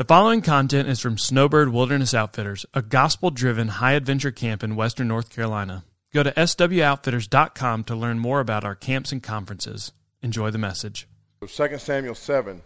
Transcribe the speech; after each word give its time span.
The 0.00 0.06
following 0.06 0.40
content 0.40 0.88
is 0.88 0.98
from 0.98 1.18
Snowbird 1.18 1.74
Wilderness 1.74 2.14
Outfitters, 2.14 2.64
a 2.72 2.80
gospel 2.80 3.30
driven 3.30 3.68
high 3.68 3.92
adventure 3.92 4.30
camp 4.30 4.64
in 4.64 4.74
western 4.74 5.08
North 5.08 5.28
Carolina. 5.28 5.84
Go 6.14 6.22
to 6.22 6.32
swoutfitters.com 6.32 7.84
to 7.84 7.94
learn 7.94 8.18
more 8.18 8.40
about 8.40 8.64
our 8.64 8.74
camps 8.74 9.12
and 9.12 9.22
conferences. 9.22 9.92
Enjoy 10.22 10.50
the 10.50 10.56
message. 10.56 11.06
2 11.46 11.76
Samuel 11.76 12.14
7. 12.14 12.62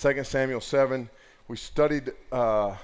2 0.00 0.22
Samuel 0.22 0.60
7. 0.60 1.10
We 1.48 1.56
studied 1.56 2.12
uh, 2.30 2.76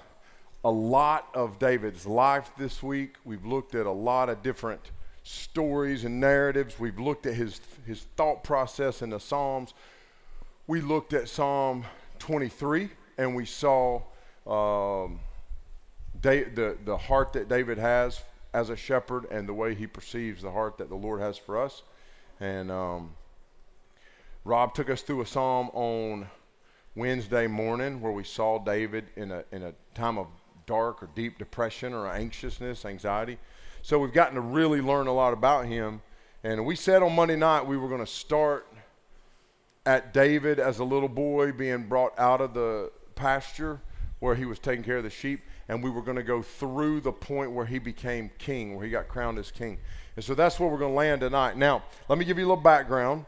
a 0.64 0.71
lot 0.73 1.29
of 1.32 1.61
David's 1.61 2.05
life 2.05 2.50
this 2.59 2.82
week. 2.82 3.14
We've 3.25 3.46
looked 3.46 3.77
at 3.77 3.87
a 3.87 3.93
lot 3.93 4.29
of 4.29 4.43
different 4.43 4.91
stories 5.23 6.03
and 6.03 6.19
narratives. 6.19 6.77
We've 6.77 6.98
looked 6.98 7.27
at 7.27 7.34
his, 7.34 7.61
his 7.87 8.03
thought 8.16 8.43
process 8.43 9.00
in 9.00 9.11
the 9.11 9.21
Psalms. 9.21 9.75
We 10.66 10.80
looked 10.80 11.12
at 11.12 11.29
Psalm 11.29 11.84
23 12.19 12.91
and 13.19 13.35
we 13.35 13.45
saw 13.45 14.03
um, 14.47 15.21
the, 16.21 16.77
the 16.85 16.96
heart 16.96 17.32
that 17.35 17.49
David 17.49 17.79
has 17.79 18.23
as 18.55 18.71
a 18.71 18.77
shepherd 18.77 19.27
and 19.31 19.49
the 19.49 19.55
way 19.55 19.75
he 19.75 19.86
perceives 19.86 20.43
the 20.43 20.50
heart 20.50 20.79
that 20.79 20.89
the 20.89 20.95
Lord 20.95 21.21
has 21.21 21.39
for 21.39 21.61
us. 21.61 21.83
And 22.41 22.71
um, 22.71 23.14
Rob 24.45 24.75
took 24.75 24.91
us 24.91 25.03
through 25.03 25.22
a 25.22 25.27
psalm 25.27 25.71
on 25.72 26.29
Wednesday 26.95 27.46
morning 27.46 28.00
where 28.00 28.13
we 28.13 28.25
saw 28.25 28.59
David 28.59 29.07
in 29.17 29.31
a, 29.31 29.44
in 29.53 29.63
a 29.63 29.72
time 29.94 30.19
of 30.19 30.27
dark 30.67 31.03
or 31.03 31.08
deep 31.14 31.39
depression 31.39 31.94
or 31.94 32.06
anxiousness, 32.06 32.84
anxiety. 32.84 33.39
So 33.83 33.98
we've 33.98 34.12
gotten 34.12 34.34
to 34.34 34.41
really 34.41 34.81
learn 34.81 35.06
a 35.06 35.12
lot 35.12 35.33
about 35.33 35.67
him. 35.67 36.03
And 36.44 36.67
we 36.67 36.77
said 36.77 37.03
on 37.03 37.14
Monday 37.14 37.36
night 37.36 37.67
we 37.67 37.77
were 37.77 37.89
going 37.89 38.05
to 38.05 38.06
start 38.06 38.67
at 39.86 40.12
David 40.12 40.58
as 40.61 40.78
a 40.78 40.84
little 40.84 41.08
boy 41.08 41.53
being 41.53 41.84
brought 41.89 42.17
out 42.19 42.41
of 42.41 42.55
the 42.55 42.92
pasture 43.14 43.80
where 44.20 44.34
he 44.34 44.44
was 44.44 44.58
taking 44.58 44.84
care 44.84 44.98
of 44.98 45.02
the 45.02 45.11
sheep, 45.11 45.41
and 45.69 45.83
we 45.83 45.91
were 45.91 46.02
going 46.02 46.16
to 46.16 46.22
go 46.22 46.42
through 46.42 47.00
the 47.00 47.11
point 47.11 47.50
where 47.50 47.66
he 47.66 47.78
became 47.78 48.30
king, 48.38 48.77
where 48.77 48.84
he 48.84 48.91
got 48.91 49.08
crowned 49.08 49.38
as 49.38 49.50
king. 49.50 49.78
And 50.14 50.24
so 50.24 50.34
that's 50.34 50.60
where 50.60 50.69
we're 50.69 50.78
going 50.78 50.92
to 50.92 50.96
land 50.96 51.22
tonight. 51.22 51.56
Now, 51.56 51.82
let 52.08 52.19
me 52.19 52.24
give 52.24 52.38
you 52.38 52.44
a 52.44 52.48
little 52.48 52.62
background 52.62 53.24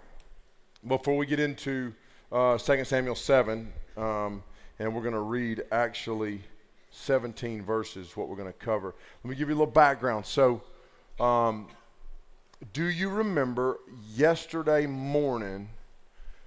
before 0.87 1.17
we 1.17 1.27
get 1.27 1.41
into 1.41 1.93
uh, 2.31 2.59
2 2.59 2.85
Samuel 2.85 3.17
7, 3.17 3.73
um, 3.97 4.43
and 4.79 4.95
we're 4.95 5.03
going 5.03 5.15
to 5.15 5.21
read 5.21 5.65
actually 5.73 6.43
17 6.91 7.63
verses, 7.63 8.17
what 8.17 8.29
we're 8.29 8.37
going 8.37 8.53
to 8.53 8.59
cover. 8.59 8.95
Let 9.25 9.31
me 9.31 9.37
give 9.37 9.49
you 9.49 9.55
a 9.55 9.59
little 9.59 9.73
background. 9.73 10.27
So, 10.27 10.63
um, 11.19 11.67
do 12.73 12.85
you 12.85 13.09
remember 13.09 13.79
yesterday 14.15 14.87
morning, 14.87 15.71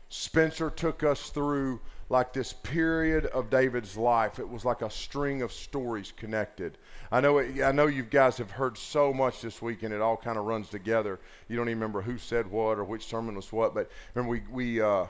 Spencer 0.10 0.70
took 0.70 1.04
us 1.04 1.30
through 1.30 1.82
like 2.10 2.32
this 2.32 2.54
period 2.54 3.26
of 3.28 3.50
David's 3.50 3.98
life. 3.98 4.40
It 4.40 4.48
was 4.48 4.64
like 4.64 4.82
a 4.82 4.90
string 4.90 5.42
of 5.42 5.52
stories 5.52 6.14
connected. 6.16 6.78
I 7.12 7.20
know, 7.20 7.40
it, 7.40 7.62
I 7.62 7.72
know 7.72 7.88
you 7.88 8.04
guys 8.04 8.38
have 8.38 8.52
heard 8.52 8.78
so 8.78 9.14
much 9.14 9.42
this 9.42 9.62
week, 9.62 9.84
and 9.84 9.94
it 9.94 10.02
all 10.02 10.18
kind 10.18 10.38
of 10.38 10.46
runs 10.46 10.70
together. 10.70 11.20
You 11.50 11.58
don't 11.58 11.68
even 11.68 11.80
remember 11.80 12.02
who 12.02 12.18
said 12.18 12.50
what 12.50 12.78
or 12.78 12.84
which 12.84 13.06
sermon 13.06 13.36
was 13.36 13.52
what, 13.52 13.74
but 13.74 13.90
remember 14.14 14.32
we 14.32 14.42
we 14.52 14.82
uh, 14.82 15.06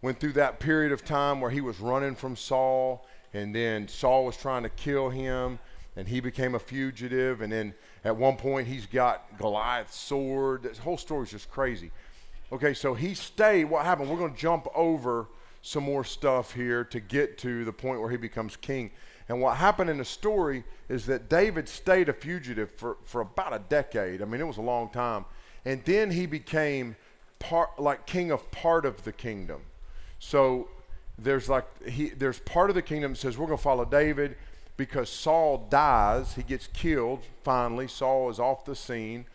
went 0.00 0.20
through 0.20 0.32
that 0.32 0.58
period 0.58 0.92
of 0.92 1.04
time 1.04 1.40
where 1.40 1.50
he 1.50 1.60
was 1.60 1.80
running 1.80 2.14
from 2.14 2.34
Saul, 2.34 3.06
and 3.34 3.54
then 3.54 3.86
Saul 3.88 4.24
was 4.24 4.36
trying 4.36 4.62
to 4.62 4.70
kill 4.70 5.10
him, 5.10 5.58
and 5.96 6.08
he 6.08 6.20
became 6.20 6.54
a 6.54 6.58
fugitive, 6.58 7.42
and 7.42 7.52
then 7.52 7.74
at 8.04 8.16
one 8.16 8.36
point 8.36 8.68
he's 8.68 8.86
got 8.86 9.36
Goliath's 9.38 9.98
sword. 9.98 10.62
This 10.62 10.78
whole 10.78 10.96
story 10.96 11.24
is 11.24 11.30
just 11.30 11.50
crazy. 11.50 11.90
Okay, 12.50 12.72
so 12.72 12.94
he 12.94 13.12
stayed. 13.12 13.64
What 13.64 13.84
happened? 13.84 14.08
We're 14.08 14.16
going 14.16 14.32
to 14.32 14.40
jump 14.40 14.66
over 14.74 15.26
some 15.68 15.84
more 15.84 16.02
stuff 16.02 16.54
here 16.54 16.82
to 16.82 16.98
get 16.98 17.36
to 17.36 17.62
the 17.66 17.72
point 17.72 18.00
where 18.00 18.08
he 18.08 18.16
becomes 18.16 18.56
king. 18.56 18.90
And 19.28 19.42
what 19.42 19.58
happened 19.58 19.90
in 19.90 19.98
the 19.98 20.04
story 20.04 20.64
is 20.88 21.04
that 21.06 21.28
David 21.28 21.68
stayed 21.68 22.08
a 22.08 22.14
fugitive 22.14 22.70
for, 22.70 22.96
for 23.04 23.20
about 23.20 23.52
a 23.52 23.58
decade. 23.68 24.22
I 24.22 24.24
mean, 24.24 24.40
it 24.40 24.46
was 24.46 24.56
a 24.56 24.62
long 24.62 24.88
time. 24.88 25.26
And 25.66 25.84
then 25.84 26.10
he 26.10 26.24
became 26.24 26.96
part 27.38 27.78
like 27.78 28.06
king 28.06 28.30
of 28.30 28.50
part 28.50 28.86
of 28.86 29.04
the 29.04 29.12
kingdom. 29.12 29.60
So 30.18 30.70
there's 31.18 31.50
like 31.50 31.66
he 31.86 32.08
there's 32.08 32.38
part 32.38 32.70
of 32.70 32.74
the 32.74 32.82
kingdom 32.82 33.12
that 33.12 33.18
says 33.18 33.36
we're 33.36 33.46
going 33.46 33.58
to 33.58 33.62
follow 33.62 33.84
David 33.84 34.36
because 34.78 35.10
Saul 35.10 35.66
dies, 35.68 36.34
he 36.34 36.42
gets 36.42 36.66
killed 36.68 37.24
finally. 37.44 37.88
Saul 37.88 38.30
is 38.30 38.38
off 38.38 38.64
the 38.64 38.74
scene 38.74 39.26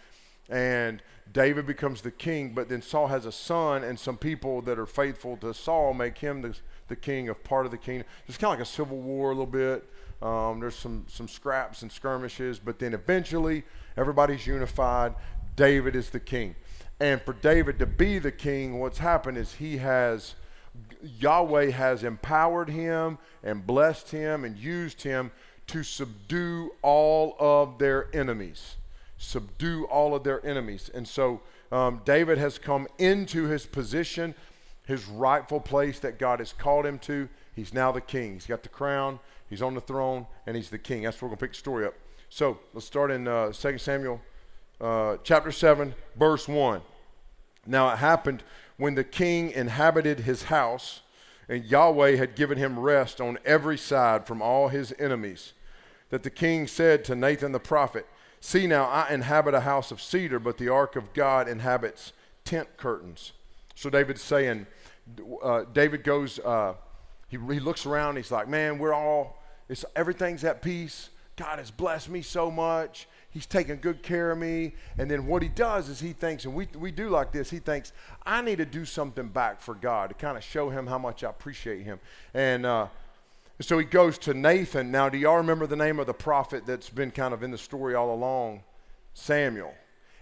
and 0.49 1.03
David 1.31 1.65
becomes 1.65 2.01
the 2.01 2.11
king, 2.11 2.53
but 2.53 2.69
then 2.69 2.81
Saul 2.81 3.07
has 3.07 3.25
a 3.25 3.31
son, 3.31 3.83
and 3.83 3.97
some 3.97 4.17
people 4.17 4.61
that 4.63 4.77
are 4.77 4.85
faithful 4.85 5.37
to 5.37 5.53
Saul 5.53 5.93
make 5.93 6.17
him 6.17 6.41
the, 6.41 6.55
the 6.87 6.95
king 6.95 7.29
of 7.29 7.43
part 7.43 7.65
of 7.65 7.71
the 7.71 7.77
kingdom. 7.77 8.07
It's 8.27 8.37
kind 8.37 8.53
of 8.53 8.59
like 8.59 8.67
a 8.67 8.69
civil 8.69 8.97
war 8.97 9.27
a 9.31 9.33
little 9.33 9.45
bit. 9.45 9.89
Um, 10.21 10.59
there's 10.59 10.75
some, 10.75 11.05
some 11.07 11.27
scraps 11.27 11.81
and 11.81 11.91
skirmishes, 11.91 12.59
but 12.59 12.79
then 12.79 12.93
eventually 12.93 13.63
everybody's 13.97 14.45
unified. 14.45 15.15
David 15.55 15.95
is 15.95 16.09
the 16.09 16.19
king. 16.19 16.55
And 16.99 17.21
for 17.21 17.33
David 17.33 17.79
to 17.79 17.85
be 17.85 18.19
the 18.19 18.31
king, 18.31 18.79
what's 18.79 18.99
happened 18.99 19.37
is 19.37 19.53
he 19.53 19.77
has, 19.77 20.35
Yahweh 21.01 21.71
has 21.71 22.03
empowered 22.03 22.69
him 22.69 23.17
and 23.43 23.65
blessed 23.65 24.11
him 24.11 24.45
and 24.45 24.57
used 24.57 25.01
him 25.01 25.31
to 25.67 25.83
subdue 25.83 26.71
all 26.81 27.35
of 27.39 27.79
their 27.79 28.07
enemies 28.13 28.75
subdue 29.23 29.85
all 29.85 30.13
of 30.13 30.23
their 30.23 30.45
enemies. 30.45 30.91
And 30.93 31.07
so 31.07 31.41
um, 31.71 32.01
David 32.05 32.37
has 32.37 32.59
come 32.59 32.87
into 32.97 33.45
his 33.45 33.65
position, 33.65 34.35
his 34.85 35.07
rightful 35.07 35.59
place 35.59 35.99
that 35.99 36.19
God 36.19 36.39
has 36.39 36.53
called 36.53 36.85
him 36.85 36.99
to. 36.99 37.29
He's 37.55 37.73
now 37.73 37.91
the 37.91 38.01
king. 38.01 38.33
He's 38.33 38.45
got 38.45 38.63
the 38.63 38.69
crown, 38.69 39.19
he's 39.49 39.61
on 39.61 39.73
the 39.75 39.81
throne, 39.81 40.27
and 40.45 40.55
he's 40.55 40.69
the 40.69 40.77
king. 40.77 41.03
That's 41.03 41.21
where 41.21 41.27
we're 41.27 41.35
going 41.35 41.39
to 41.39 41.45
pick 41.45 41.53
the 41.53 41.59
story 41.59 41.85
up. 41.85 41.93
So 42.29 42.59
let's 42.73 42.85
start 42.85 43.11
in 43.11 43.27
uh, 43.27 43.51
2 43.51 43.77
Samuel 43.77 44.19
uh, 44.81 45.17
chapter 45.23 45.51
7, 45.51 45.93
verse 46.17 46.47
1. 46.47 46.81
Now 47.65 47.89
it 47.93 47.97
happened 47.97 48.43
when 48.77 48.95
the 48.95 49.03
king 49.03 49.51
inhabited 49.51 50.21
his 50.21 50.43
house, 50.43 51.01
and 51.47 51.63
Yahweh 51.63 52.15
had 52.15 52.35
given 52.35 52.57
him 52.57 52.79
rest 52.79 53.21
on 53.21 53.37
every 53.45 53.77
side 53.77 54.25
from 54.25 54.41
all 54.41 54.67
his 54.67 54.93
enemies, 54.99 55.53
that 56.09 56.23
the 56.23 56.29
king 56.29 56.67
said 56.67 57.05
to 57.05 57.15
Nathan 57.15 57.51
the 57.51 57.59
prophet, 57.59 58.05
See 58.45 58.67
now, 58.67 58.83
I 58.83 59.09
inhabit 59.09 59.53
a 59.53 59.61
house 59.61 59.89
of 59.89 60.01
cedar, 60.01 60.37
but 60.37 60.57
the 60.57 60.67
ark 60.67 60.97
of 60.97 61.13
God 61.13 61.47
inhabits 61.47 62.11
tent 62.43 62.67
curtains. 62.75 63.31
So 63.73 63.89
David's 63.89 64.21
saying, 64.21 64.67
uh, 65.41 65.63
David 65.71 66.03
goes, 66.03 66.39
uh, 66.39 66.73
he, 67.29 67.37
he 67.37 67.61
looks 67.61 67.85
around, 67.85 68.17
he's 68.17 68.31
like, 68.31 68.49
man, 68.49 68.79
we're 68.79 68.93
all, 68.93 69.41
it's, 69.69 69.85
everything's 69.95 70.43
at 70.43 70.61
peace. 70.61 71.09
God 71.37 71.57
has 71.57 71.71
blessed 71.71 72.09
me 72.09 72.21
so 72.21 72.51
much. 72.51 73.07
He's 73.29 73.45
taking 73.45 73.79
good 73.79 74.03
care 74.03 74.31
of 74.31 74.37
me. 74.37 74.73
And 74.97 75.09
then 75.09 75.25
what 75.25 75.41
he 75.41 75.47
does 75.47 75.87
is 75.87 76.01
he 76.01 76.11
thinks, 76.11 76.43
and 76.43 76.53
we, 76.53 76.67
we 76.77 76.91
do 76.91 77.07
like 77.07 77.31
this, 77.31 77.49
he 77.49 77.59
thinks, 77.59 77.93
I 78.25 78.41
need 78.41 78.57
to 78.57 78.65
do 78.65 78.83
something 78.83 79.29
back 79.29 79.61
for 79.61 79.73
God 79.73 80.09
to 80.09 80.15
kind 80.15 80.37
of 80.37 80.43
show 80.43 80.69
him 80.69 80.85
how 80.85 80.97
much 80.97 81.23
I 81.23 81.29
appreciate 81.29 81.83
him. 81.83 81.97
And 82.33 82.65
uh, 82.65 82.87
so 83.61 83.77
he 83.77 83.85
goes 83.85 84.17
to 84.19 84.33
Nathan. 84.33 84.91
Now, 84.91 85.09
do 85.09 85.17
y'all 85.17 85.37
remember 85.37 85.67
the 85.67 85.75
name 85.75 85.99
of 85.99 86.07
the 86.07 86.13
prophet 86.13 86.65
that's 86.65 86.89
been 86.89 87.11
kind 87.11 87.33
of 87.33 87.43
in 87.43 87.51
the 87.51 87.57
story 87.57 87.95
all 87.95 88.13
along? 88.13 88.63
Samuel. 89.13 89.73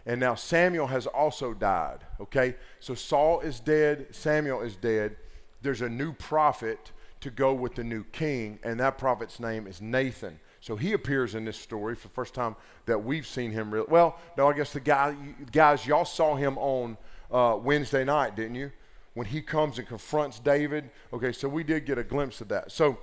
And 0.05 0.19
now 0.19 0.35
Samuel 0.35 0.87
has 0.87 1.07
also 1.07 1.53
died, 1.53 1.99
okay? 2.19 2.55
So 2.79 2.95
Saul 2.95 3.39
is 3.41 3.59
dead, 3.59 4.07
Samuel 4.11 4.61
is 4.61 4.75
dead. 4.75 5.15
There's 5.61 5.81
a 5.81 5.89
new 5.89 6.13
prophet 6.13 6.91
to 7.21 7.29
go 7.29 7.53
with 7.53 7.75
the 7.75 7.83
new 7.83 8.03
king, 8.05 8.59
and 8.63 8.79
that 8.79 8.97
prophet's 8.97 9.39
name 9.39 9.67
is 9.67 9.79
Nathan. 9.79 10.39
So 10.59 10.75
he 10.75 10.93
appears 10.93 11.35
in 11.35 11.45
this 11.45 11.57
story 11.57 11.95
for 11.95 12.07
the 12.07 12.13
first 12.13 12.33
time 12.33 12.55
that 12.85 13.03
we've 13.03 13.25
seen 13.27 13.51
him. 13.51 13.71
Real 13.71 13.85
well, 13.89 14.17
no, 14.37 14.49
I 14.49 14.53
guess 14.53 14.73
the 14.73 14.79
guy, 14.79 15.15
guys, 15.51 15.85
y'all 15.85 16.05
saw 16.05 16.35
him 16.35 16.57
on 16.57 16.97
uh, 17.31 17.57
Wednesday 17.57 18.03
night, 18.03 18.35
didn't 18.35 18.55
you? 18.55 18.71
When 19.13 19.27
he 19.27 19.41
comes 19.41 19.77
and 19.77 19.87
confronts 19.87 20.39
David. 20.39 20.89
Okay, 21.13 21.31
so 21.31 21.47
we 21.47 21.63
did 21.63 21.85
get 21.85 21.97
a 21.97 22.03
glimpse 22.03 22.41
of 22.41 22.47
that. 22.49 22.71
So 22.71 22.97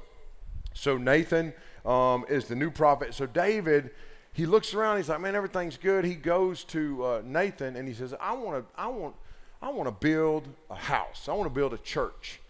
so 0.75 0.97
Nathan 0.97 1.53
um, 1.85 2.25
is 2.29 2.47
the 2.47 2.55
new 2.55 2.71
prophet. 2.71 3.15
So 3.15 3.27
David, 3.27 3.91
he 4.33 4.47
looks 4.47 4.75
around. 4.75 4.99
He's 4.99 5.09
like, 5.09 5.21
man, 5.21 5.35
everything's 5.35 5.77
good. 5.77 6.05
He 6.05 6.15
goes 6.15 6.65
to 6.65 7.05
uh, 7.05 7.23
Nathan 7.25 7.77
and 7.77 7.89
he 7.89 7.95
says, 7.95 8.15
I 8.21 8.35
want 8.35 8.69
to, 8.69 8.81
I 8.81 8.87
want, 8.89 9.15
I 9.61 9.71
want 9.71 9.89
to 9.89 9.93
build 9.93 10.49
a 10.71 10.77
house. 10.77 11.29
I 11.29 11.33
want 11.33 11.49
to 11.49 11.55
build 11.55 11.73
a 11.75 11.79
church. 11.79 12.41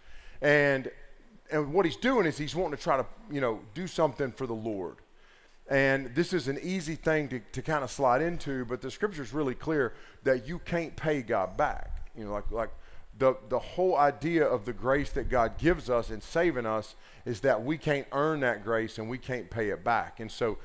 And 0.41 0.91
and 1.51 1.73
what 1.73 1.85
he's 1.85 1.95
doing 1.95 2.27
is 2.27 2.37
he's 2.37 2.55
wanting 2.55 2.77
to 2.77 2.83
try 2.83 2.97
to, 2.97 3.05
you 3.31 3.41
know, 3.41 3.59
do 3.73 3.87
something 3.87 4.31
for 4.31 4.45
the 4.45 4.53
Lord. 4.53 4.97
And 5.67 6.13
this 6.15 6.33
is 6.33 6.47
an 6.47 6.59
easy 6.61 6.95
thing 6.95 7.27
to, 7.29 7.39
to 7.39 7.61
kind 7.61 7.83
of 7.83 7.91
slide 7.91 8.21
into, 8.21 8.65
but 8.65 8.81
the 8.81 8.91
scripture 8.91 9.21
is 9.21 9.33
really 9.33 9.55
clear 9.55 9.93
that 10.23 10.47
you 10.47 10.59
can't 10.59 10.95
pay 10.95 11.21
God 11.21 11.57
back. 11.57 12.11
You 12.15 12.25
know, 12.25 12.33
like 12.33 12.51
like 12.51 12.69
the, 13.19 13.37
the 13.49 13.59
whole 13.59 13.97
idea 13.97 14.45
of 14.45 14.65
the 14.65 14.73
grace 14.73 15.11
that 15.11 15.29
God 15.29 15.57
gives 15.57 15.89
us 15.89 16.09
in 16.09 16.21
saving 16.21 16.65
us 16.65 16.95
is 17.25 17.41
that 17.41 17.63
we 17.63 17.77
can't 17.77 18.07
earn 18.13 18.39
that 18.39 18.63
grace 18.63 18.97
and 18.97 19.09
we 19.09 19.17
can't 19.17 19.49
pay 19.49 19.69
it 19.69 19.83
back. 19.83 20.19
And 20.19 20.31
so, 20.31 20.57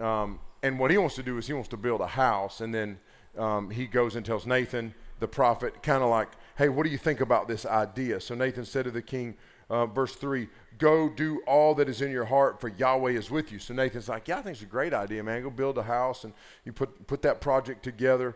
um, 0.00 0.40
and 0.62 0.78
what 0.78 0.90
he 0.90 0.98
wants 0.98 1.14
to 1.16 1.22
do 1.22 1.36
is 1.36 1.46
he 1.46 1.52
wants 1.52 1.68
to 1.68 1.76
build 1.76 2.00
a 2.00 2.06
house. 2.06 2.62
And 2.62 2.74
then 2.74 2.98
um, 3.38 3.70
he 3.70 3.86
goes 3.86 4.16
and 4.16 4.24
tells 4.24 4.46
Nathan, 4.46 4.94
the 5.20 5.28
prophet, 5.28 5.82
kind 5.82 6.02
of 6.02 6.08
like, 6.08 6.28
hey, 6.56 6.70
what 6.70 6.84
do 6.84 6.90
you 6.90 6.98
think 6.98 7.20
about 7.20 7.46
this 7.46 7.66
idea? 7.66 8.20
So 8.20 8.34
Nathan 8.34 8.64
said 8.64 8.86
to 8.86 8.90
the 8.90 9.02
king, 9.02 9.36
uh, 9.68 9.86
verse 9.86 10.14
3 10.14 10.48
Go 10.78 11.10
do 11.10 11.42
all 11.46 11.74
that 11.74 11.90
is 11.90 12.00
in 12.00 12.10
your 12.10 12.24
heart, 12.24 12.58
for 12.58 12.68
Yahweh 12.68 13.10
is 13.10 13.30
with 13.30 13.52
you. 13.52 13.58
So 13.58 13.74
Nathan's 13.74 14.08
like, 14.08 14.26
Yeah, 14.26 14.38
I 14.38 14.42
think 14.42 14.54
it's 14.54 14.62
a 14.62 14.66
great 14.66 14.94
idea, 14.94 15.22
man. 15.22 15.42
Go 15.42 15.50
build 15.50 15.76
a 15.76 15.82
house 15.82 16.24
and 16.24 16.32
you 16.64 16.72
put, 16.72 17.06
put 17.06 17.20
that 17.22 17.42
project 17.42 17.82
together. 17.82 18.34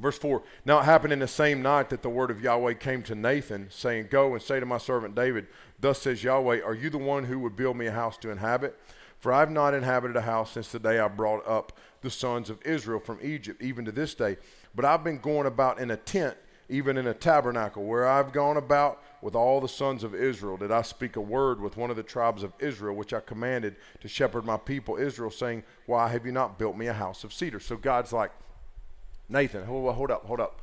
Verse 0.00 0.18
4 0.18 0.42
Now 0.64 0.80
it 0.80 0.84
happened 0.84 1.12
in 1.12 1.18
the 1.18 1.28
same 1.28 1.62
night 1.62 1.90
that 1.90 2.02
the 2.02 2.10
word 2.10 2.30
of 2.30 2.40
Yahweh 2.40 2.74
came 2.74 3.02
to 3.04 3.14
Nathan, 3.14 3.68
saying, 3.70 4.08
Go 4.10 4.34
and 4.34 4.42
say 4.42 4.60
to 4.60 4.66
my 4.66 4.78
servant 4.78 5.14
David, 5.14 5.46
Thus 5.80 6.02
says 6.02 6.22
Yahweh, 6.22 6.62
Are 6.62 6.74
you 6.74 6.90
the 6.90 6.98
one 6.98 7.24
who 7.24 7.38
would 7.40 7.56
build 7.56 7.76
me 7.76 7.86
a 7.86 7.92
house 7.92 8.16
to 8.18 8.30
inhabit? 8.30 8.78
For 9.18 9.32
I 9.32 9.40
have 9.40 9.50
not 9.50 9.74
inhabited 9.74 10.16
a 10.16 10.22
house 10.22 10.52
since 10.52 10.70
the 10.70 10.78
day 10.78 11.00
I 11.00 11.08
brought 11.08 11.46
up 11.46 11.72
the 12.02 12.10
sons 12.10 12.50
of 12.50 12.62
Israel 12.64 13.00
from 13.00 13.18
Egypt, 13.20 13.60
even 13.60 13.84
to 13.84 13.92
this 13.92 14.14
day. 14.14 14.36
But 14.74 14.84
I've 14.84 15.02
been 15.02 15.18
going 15.18 15.46
about 15.46 15.80
in 15.80 15.90
a 15.90 15.96
tent, 15.96 16.36
even 16.68 16.96
in 16.96 17.08
a 17.08 17.14
tabernacle, 17.14 17.84
where 17.84 18.06
I've 18.06 18.32
gone 18.32 18.56
about 18.56 19.02
with 19.20 19.34
all 19.34 19.60
the 19.60 19.68
sons 19.68 20.04
of 20.04 20.14
Israel. 20.14 20.56
Did 20.56 20.70
I 20.70 20.82
speak 20.82 21.16
a 21.16 21.20
word 21.20 21.60
with 21.60 21.76
one 21.76 21.90
of 21.90 21.96
the 21.96 22.04
tribes 22.04 22.44
of 22.44 22.52
Israel, 22.60 22.94
which 22.94 23.12
I 23.12 23.18
commanded 23.18 23.74
to 24.00 24.06
shepherd 24.06 24.44
my 24.44 24.56
people 24.56 24.96
Israel, 24.96 25.32
saying, 25.32 25.64
Why 25.86 26.06
have 26.08 26.24
you 26.24 26.30
not 26.30 26.56
built 26.56 26.76
me 26.76 26.86
a 26.86 26.92
house 26.92 27.24
of 27.24 27.32
cedar? 27.32 27.58
So 27.58 27.76
God's 27.76 28.12
like, 28.12 28.30
Nathan, 29.28 29.64
hold, 29.64 29.94
hold 29.94 30.10
up, 30.10 30.24
hold 30.24 30.40
up. 30.40 30.62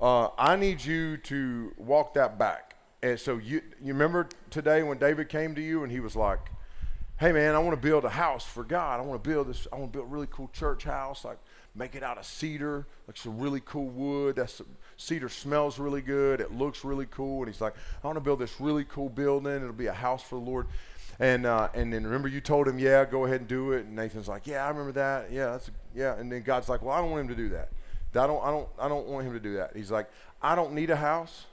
Uh, 0.00 0.28
I 0.36 0.56
need 0.56 0.84
you 0.84 1.16
to 1.18 1.72
walk 1.76 2.14
that 2.14 2.38
back. 2.38 2.76
And 3.02 3.18
so 3.18 3.38
you 3.38 3.62
you 3.80 3.92
remember 3.92 4.28
today 4.50 4.82
when 4.82 4.98
David 4.98 5.28
came 5.28 5.54
to 5.54 5.60
you 5.60 5.82
and 5.82 5.90
he 5.90 6.00
was 6.00 6.14
like, 6.14 6.38
"Hey 7.18 7.32
man, 7.32 7.54
I 7.54 7.58
want 7.58 7.72
to 7.72 7.88
build 7.88 8.04
a 8.04 8.10
house 8.10 8.44
for 8.44 8.62
God. 8.62 9.00
I 9.00 9.02
want 9.02 9.22
to 9.22 9.28
build 9.28 9.48
this. 9.48 9.66
I 9.72 9.76
want 9.76 9.92
to 9.92 9.98
build 9.98 10.08
a 10.08 10.12
really 10.14 10.28
cool 10.30 10.50
church 10.52 10.84
house. 10.84 11.24
Like 11.24 11.38
make 11.74 11.94
it 11.94 12.02
out 12.02 12.18
of 12.18 12.26
cedar, 12.26 12.86
like 13.06 13.16
some 13.16 13.38
really 13.38 13.60
cool 13.64 13.86
wood. 13.86 14.36
That's 14.36 14.60
cedar 14.96 15.28
smells 15.28 15.78
really 15.78 16.02
good. 16.02 16.40
It 16.40 16.52
looks 16.52 16.84
really 16.84 17.06
cool. 17.06 17.38
And 17.38 17.48
he's 17.48 17.60
like, 17.60 17.74
I 18.02 18.06
want 18.06 18.16
to 18.16 18.20
build 18.20 18.38
this 18.38 18.60
really 18.60 18.84
cool 18.84 19.08
building. 19.08 19.56
It'll 19.56 19.72
be 19.72 19.86
a 19.86 19.92
house 19.92 20.22
for 20.22 20.36
the 20.36 20.44
Lord. 20.44 20.66
And 21.18 21.46
uh, 21.46 21.68
and 21.74 21.92
then 21.92 22.04
remember 22.04 22.28
you 22.28 22.40
told 22.40 22.68
him, 22.68 22.78
yeah, 22.78 23.04
go 23.04 23.24
ahead 23.24 23.40
and 23.40 23.48
do 23.48 23.72
it. 23.72 23.86
And 23.86 23.96
Nathan's 23.96 24.28
like, 24.28 24.46
yeah, 24.46 24.64
I 24.64 24.68
remember 24.68 24.92
that. 24.92 25.32
Yeah, 25.32 25.50
that's 25.52 25.70
yeah. 25.94 26.16
And 26.16 26.30
then 26.30 26.42
God's 26.42 26.68
like, 26.68 26.82
well, 26.82 26.94
I 26.94 27.00
don't 27.00 27.10
want 27.10 27.22
him 27.22 27.28
to 27.28 27.36
do 27.36 27.48
that. 27.50 27.70
I 28.14 28.26
don't 28.26 28.42
I 28.44 28.50
don't 28.50 28.68
I 28.78 28.88
don't 28.88 29.06
want 29.06 29.26
him 29.26 29.32
to 29.32 29.40
do 29.40 29.54
that. 29.54 29.72
He's 29.74 29.90
like, 29.90 30.08
I 30.42 30.54
don't 30.54 30.72
need 30.72 30.90
a 30.90 30.96
house. 30.96 31.46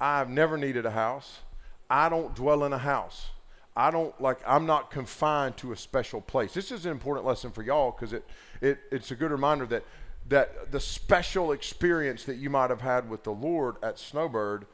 I've 0.00 0.28
never 0.28 0.56
needed 0.56 0.86
a 0.86 0.90
house. 0.90 1.40
I 1.88 2.08
don't 2.08 2.34
dwell 2.34 2.64
in 2.64 2.72
a 2.72 2.78
house. 2.78 3.30
I 3.76 3.90
don't 3.90 4.18
like 4.20 4.38
I'm 4.46 4.66
not 4.66 4.90
confined 4.90 5.56
to 5.58 5.72
a 5.72 5.76
special 5.76 6.20
place. 6.20 6.54
This 6.54 6.70
is 6.70 6.86
an 6.86 6.92
important 6.92 7.26
lesson 7.26 7.50
for 7.50 7.62
y'all 7.62 7.90
because 7.90 8.12
it, 8.12 8.24
it 8.60 8.78
it's 8.90 9.10
a 9.10 9.16
good 9.16 9.30
reminder 9.30 9.66
that 9.66 9.84
that 10.28 10.70
the 10.72 10.80
special 10.80 11.52
experience 11.52 12.24
that 12.24 12.36
you 12.36 12.48
might 12.48 12.70
have 12.70 12.80
had 12.80 13.08
with 13.08 13.24
the 13.24 13.32
Lord 13.32 13.76
at 13.82 13.98
Snowbird, 13.98 14.66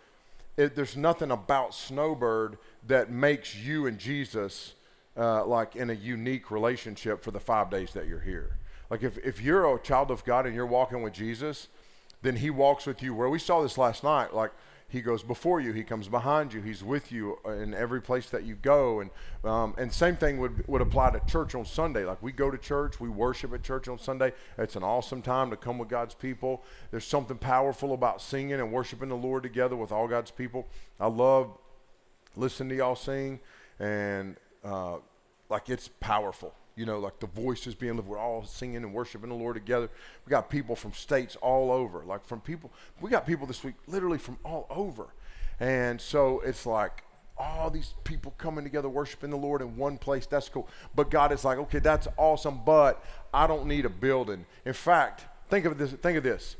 it, 0.57 0.77
there's 0.77 0.97
nothing 0.97 1.31
about 1.31 1.75
Snowbird 1.75 2.57
that 2.87 3.11
makes 3.11 3.57
you 3.57 3.87
and 3.87 3.99
Jesus 3.99 4.75
uh, 5.17 5.45
like 5.45 5.75
in 5.75 5.91
a 5.91 5.95
unique 5.95 6.51
relationship 6.51 7.21
for 7.23 7.31
the 7.31 7.41
five 7.41 7.69
days 7.71 7.93
that 7.93 8.07
you're 8.07 8.21
here. 8.21 8.57
Like 8.91 9.05
if, 9.05 9.17
if 9.19 9.41
you're 9.41 9.75
a 9.75 9.81
child 9.81 10.11
of 10.11 10.25
God 10.25 10.47
and 10.47 10.55
you're 10.55 10.67
walking 10.67 11.03
with 11.03 11.13
Jesus, 11.13 11.69
then 12.23 12.37
he 12.37 12.51
walks 12.51 12.87
with 12.87 13.03
you. 13.03 13.15
Where 13.15 13.31
we 13.31 13.39
saw 13.39 13.63
this 13.63 13.79
last 13.79 14.03
night, 14.03 14.35
like 14.35 14.51
he 14.89 15.01
goes 15.01 15.23
before 15.23 15.61
you, 15.61 15.73
he 15.73 15.85
comes 15.85 16.09
behind 16.09 16.53
you, 16.53 16.61
he's 16.61 16.83
with 16.83 17.13
you 17.13 17.39
in 17.47 17.73
every 17.73 18.03
place 18.03 18.29
that 18.31 18.43
you 18.43 18.57
go. 18.57 19.01
And 19.01 19.11
um, 19.45 19.75
and 19.79 19.93
same 19.93 20.17
thing 20.17 20.39
would 20.39 20.67
would 20.67 20.83
apply 20.83 21.11
to 21.13 21.21
church 21.31 21.55
on 21.55 21.65
Sunday. 21.65 22.05
Like 22.05 22.21
we 22.21 22.33
go 22.33 22.51
to 22.51 22.59
church, 22.59 22.99
we 22.99 23.09
worship 23.09 23.55
at 23.55 23.63
church 23.63 23.87
on 23.87 23.99
Sunday. 23.99 24.33
It's 24.59 24.75
an 24.75 24.83
awesome 24.83 25.23
time 25.23 25.51
to 25.51 25.57
come 25.57 25.79
with 25.79 25.89
God's 25.89 26.15
people. 26.15 26.63
There's 26.91 27.07
something 27.07 27.39
powerful 27.39 27.95
about 27.95 28.21
singing 28.21 28.55
and 28.55 28.73
worshiping 28.73 29.09
the 29.09 29.17
Lord 29.17 29.45
together 29.45 29.77
with 29.77 29.93
all 29.93 30.09
God's 30.09 30.33
people. 30.33 30.67
I 30.99 31.07
love 31.07 31.57
listening 32.35 32.71
to 32.71 32.77
y'all 32.77 32.97
sing, 32.97 33.39
and 33.79 34.37
uh, 34.65 34.97
like 35.49 35.71
it's 35.71 35.89
powerful 36.01 36.55
you 36.81 36.87
know, 36.87 36.99
like 36.99 37.21
the 37.21 37.27
voices 37.27 37.75
being 37.75 37.97
lifted. 37.97 38.09
We're 38.09 38.19
all 38.19 38.43
singing 38.47 38.77
and 38.77 38.95
worshiping 38.95 39.29
the 39.29 39.37
Lord 39.37 39.55
together. 39.55 39.91
We 40.25 40.31
got 40.31 40.49
people 40.49 40.75
from 40.75 40.95
states 40.95 41.37
all 41.37 41.71
over, 41.71 42.03
like 42.07 42.25
from 42.25 42.41
people. 42.41 42.73
We 43.03 43.11
got 43.11 43.27
people 43.27 43.47
this 43.47 43.63
week, 43.63 43.75
literally 43.87 44.17
from 44.17 44.39
all 44.43 44.67
over, 44.71 45.09
and 45.61 46.01
so 46.01 46.41
it's 46.41 46.65
like 46.65 47.05
all 47.37 47.69
these 47.69 47.93
people 48.05 48.35
coming 48.39 48.65
together 48.65 48.89
worshiping 48.89 49.29
the 49.29 49.37
Lord 49.37 49.61
in 49.61 49.77
one 49.77 49.99
place. 49.99 50.25
That's 50.25 50.49
cool. 50.49 50.69
But 50.95 51.11
God 51.11 51.33
is 51.33 51.45
like, 51.45 51.59
okay, 51.59 51.81
that's 51.81 52.09
awesome, 52.17 52.61
but 52.65 53.05
I 53.33 53.47
don't 53.47 53.67
need 53.67 53.85
a 53.85 53.91
building. 53.91 54.47
In 54.65 54.73
fact, 54.73 55.27
think 55.51 55.67
of 55.67 55.77
this. 55.77 55.93
Think 55.93 56.17
of 56.17 56.25
this. 56.25 56.57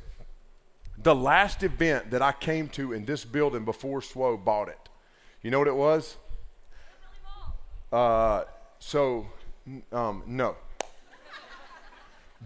The 1.01 1.15
last 1.15 1.63
event 1.63 2.11
that 2.11 2.21
I 2.21 2.31
came 2.31 2.69
to 2.69 2.93
in 2.93 3.05
this 3.05 3.25
building 3.25 3.65
before 3.65 4.01
SWO 4.01 4.43
bought 4.43 4.69
it. 4.69 4.77
You 5.41 5.49
know 5.49 5.57
what 5.57 5.67
it 5.67 5.75
was? 5.75 6.17
Uh, 7.91 8.43
so 8.77 9.25
um, 9.91 10.23
no. 10.25 10.55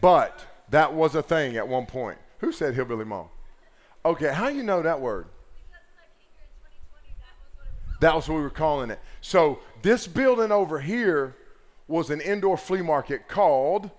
But 0.02 0.46
that 0.70 0.94
was 0.94 1.16
a 1.16 1.24
thing 1.24 1.58
at 1.58 1.68
one 1.68 1.86
point. 1.86 2.18
Who 2.40 2.52
said 2.52 2.74
hillbilly 2.74 3.06
mom? 3.06 3.28
Okay, 4.04 4.34
how 4.34 4.50
you 4.50 4.64
know 4.64 4.82
that 4.82 5.00
word? 5.02 5.28
That 8.02 8.14
was 8.14 8.28
what 8.28 8.36
we 8.36 8.42
were 8.42 8.50
calling 8.50 8.92
it. 8.92 9.00
So 9.22 9.60
this 9.82 10.06
building 10.06 10.52
over 10.52 10.80
here 10.80 11.36
was 11.88 12.10
an 12.10 12.22
indoor 12.22 12.58
flea 12.58 12.82
market 12.82 13.28
called, 13.28 13.90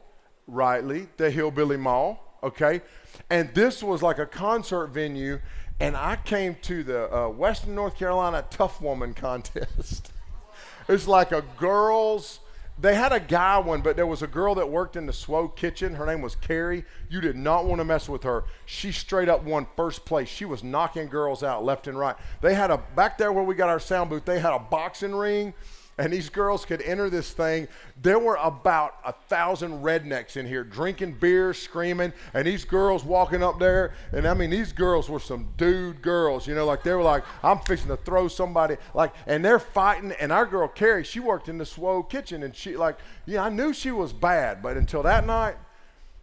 rightly, 0.46 1.08
the 1.16 1.30
Hillbilly 1.30 1.76
Mall. 1.76 2.22
Okay, 2.42 2.82
and 3.30 3.52
this 3.54 3.82
was 3.82 4.02
like 4.02 4.18
a 4.18 4.26
concert 4.26 4.88
venue, 4.88 5.40
and 5.80 5.96
I 5.96 6.16
came 6.16 6.54
to 6.62 6.84
the 6.84 7.12
uh, 7.12 7.28
Western 7.28 7.74
North 7.74 7.96
Carolina 7.96 8.44
Tough 8.50 8.80
Woman 8.80 9.14
contest. 9.14 10.12
it's 10.88 11.08
like 11.08 11.32
a 11.32 11.42
girls' 11.56 12.40
They 12.78 12.94
had 12.94 13.12
a 13.12 13.20
guy 13.20 13.58
one, 13.58 13.80
but 13.80 13.96
there 13.96 14.06
was 14.06 14.20
a 14.20 14.26
girl 14.26 14.54
that 14.56 14.70
worked 14.70 14.96
in 14.96 15.06
the 15.06 15.12
SWO 15.12 15.54
kitchen. 15.54 15.94
Her 15.94 16.04
name 16.04 16.20
was 16.20 16.34
Carrie. 16.34 16.84
You 17.08 17.22
did 17.22 17.34
not 17.34 17.64
want 17.64 17.80
to 17.80 17.84
mess 17.84 18.06
with 18.06 18.22
her. 18.24 18.44
She 18.66 18.92
straight 18.92 19.30
up 19.30 19.44
won 19.44 19.66
first 19.76 20.04
place. 20.04 20.28
She 20.28 20.44
was 20.44 20.62
knocking 20.62 21.08
girls 21.08 21.42
out 21.42 21.64
left 21.64 21.86
and 21.86 21.98
right. 21.98 22.16
They 22.42 22.54
had 22.54 22.70
a 22.70 22.76
back 22.78 23.16
there 23.16 23.32
where 23.32 23.44
we 23.44 23.54
got 23.54 23.70
our 23.70 23.80
sound 23.80 24.10
booth. 24.10 24.26
They 24.26 24.40
had 24.40 24.52
a 24.52 24.58
boxing 24.58 25.14
ring 25.14 25.54
and 25.98 26.12
these 26.12 26.28
girls 26.28 26.64
could 26.66 26.82
enter 26.82 27.08
this 27.08 27.32
thing. 27.32 27.68
There 28.02 28.18
were 28.18 28.36
about 28.36 28.96
a 29.04 29.12
thousand 29.12 29.82
rednecks 29.82 30.36
in 30.36 30.46
here 30.46 30.62
drinking 30.62 31.12
beer, 31.12 31.54
screaming, 31.54 32.12
and 32.34 32.46
these 32.46 32.64
girls 32.64 33.02
walking 33.02 33.42
up 33.42 33.58
there. 33.58 33.94
And 34.12 34.26
I 34.26 34.34
mean, 34.34 34.50
these 34.50 34.72
girls 34.72 35.08
were 35.08 35.20
some 35.20 35.48
dude 35.56 36.02
girls, 36.02 36.46
you 36.46 36.54
know, 36.54 36.66
like 36.66 36.82
they 36.82 36.92
were 36.92 37.02
like, 37.02 37.24
I'm 37.42 37.60
fixing 37.60 37.88
to 37.88 37.96
throw 37.96 38.28
somebody, 38.28 38.76
like, 38.92 39.14
and 39.26 39.44
they're 39.44 39.58
fighting. 39.58 40.12
And 40.20 40.30
our 40.30 40.44
girl 40.44 40.68
Carrie, 40.68 41.04
she 41.04 41.20
worked 41.20 41.48
in 41.48 41.56
the 41.56 41.64
SWO 41.64 42.08
kitchen, 42.08 42.42
and 42.42 42.54
she, 42.54 42.76
like, 42.76 42.98
yeah, 43.24 43.44
I 43.44 43.48
knew 43.48 43.72
she 43.72 43.90
was 43.90 44.12
bad, 44.12 44.62
but 44.62 44.76
until 44.76 45.02
that 45.04 45.26
night, 45.26 45.56